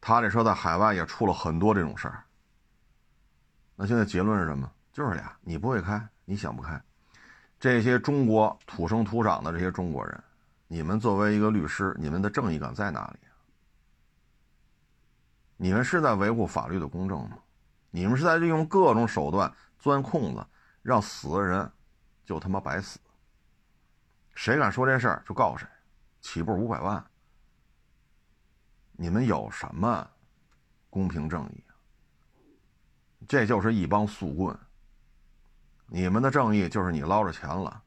[0.00, 2.22] 他这车在海外也出了很多这种事儿。
[3.74, 4.70] 那现在结论是什么？
[4.92, 6.80] 就是俩：你不会开，你想不开。
[7.58, 10.22] 这些中国土生土长的这些中国人，
[10.68, 13.18] 你们作为一个律师，你们的正义感在哪里？
[15.56, 17.38] 你们是在维护法律的公正吗？
[17.94, 20.44] 你们是在利用各种手段钻空子，
[20.82, 21.70] 让死的人
[22.24, 22.98] 就他妈白死。
[24.34, 25.64] 谁敢说这事儿，就告谁，
[26.20, 27.06] 起步五百万。
[28.94, 30.10] 你们有什么
[30.90, 31.64] 公平正义？
[33.28, 34.58] 这就是一帮速棍。
[35.86, 37.80] 你们的正义就是你捞着钱了，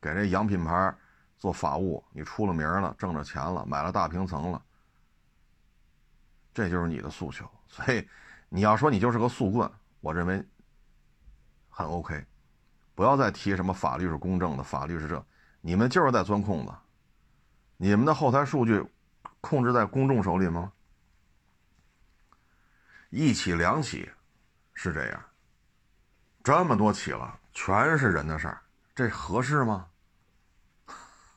[0.00, 0.96] 给这洋品牌
[1.36, 4.62] 做法务，你出了名了，挣着钱了，买了大平层了，
[6.54, 7.44] 这就是你的诉求。
[7.66, 8.08] 所以
[8.48, 9.70] 你要说你就是个速棍，
[10.00, 10.44] 我认为
[11.68, 12.24] 很 OK。
[12.94, 15.24] 不要再提什么法律是公正的，法律是这，
[15.60, 16.72] 你们就是在钻空子。
[17.76, 18.84] 你们的后台数据
[19.40, 20.72] 控制在公众手里吗？
[23.10, 24.10] 一起两起
[24.74, 25.24] 是这样，
[26.42, 27.38] 这么多起了。
[27.52, 28.60] 全是人的事儿，
[28.94, 29.86] 这合适吗？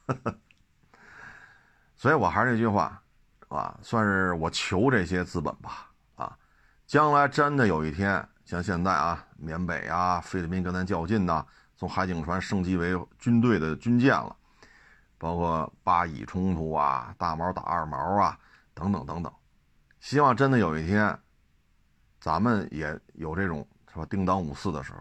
[1.96, 3.00] 所以我还是那句话，
[3.50, 5.91] 啊，算是我求这些资本吧，
[6.92, 11.46] 将来真的有一天，像现在啊，缅北啊，菲律宾跟咱较劲呐，
[11.78, 14.36] 从海警船升级为军队的军舰了，
[15.18, 18.38] 包括巴以冲突啊，大毛打二毛啊，
[18.74, 19.34] 等等等等，
[20.02, 21.18] 希望真的有一天，
[22.20, 25.00] 咱们也有这种是吧，叮当五四的时候。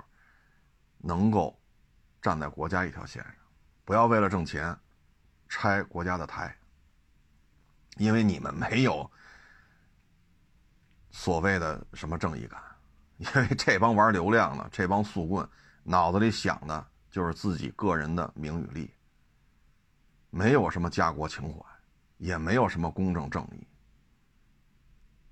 [0.99, 1.59] 能够
[2.22, 3.34] 站在国家一条线上，
[3.84, 4.78] 不要为了挣钱
[5.49, 6.57] 拆国家的台，
[7.97, 9.11] 因为你们没有
[11.21, 12.59] 所谓的什么正义感，
[13.18, 15.47] 因为这帮玩流量的、这帮速棍
[15.83, 18.91] 脑子里想的就是自己个人的名与利，
[20.31, 21.62] 没有什么家国情怀，
[22.16, 23.66] 也没有什么公正正义，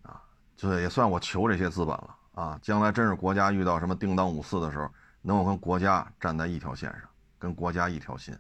[0.03, 0.23] 啊，
[0.55, 2.59] 这也算我求这些资本了啊！
[2.61, 4.91] 将来真是国家遇到什么叮当五四的时候。
[5.21, 7.03] 能够跟国家站在一条线上，
[7.41, 8.33] 跟国家一条心。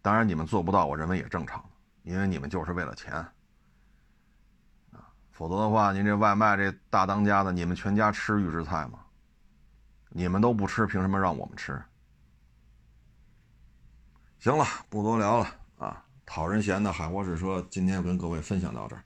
[0.00, 1.68] 当然，你们做不到，我认为也正常，
[2.04, 3.26] 因为你们就是为了钱。
[5.40, 8.98] 否则的话，您这外卖这大当家的，你们全家吃预制菜吗？
[10.10, 11.82] 你们都不吃，凭什么让我们吃？
[14.38, 15.46] 行了，不多聊了
[15.78, 16.04] 啊。
[16.26, 19.02] 讨人嫌的海阔试车，今天跟各位分享到这儿。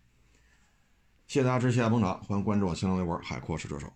[1.29, 3.87] 谢谢大家支持，谢谢捧场，欢迎关注我新浪微博“海阔试车手”。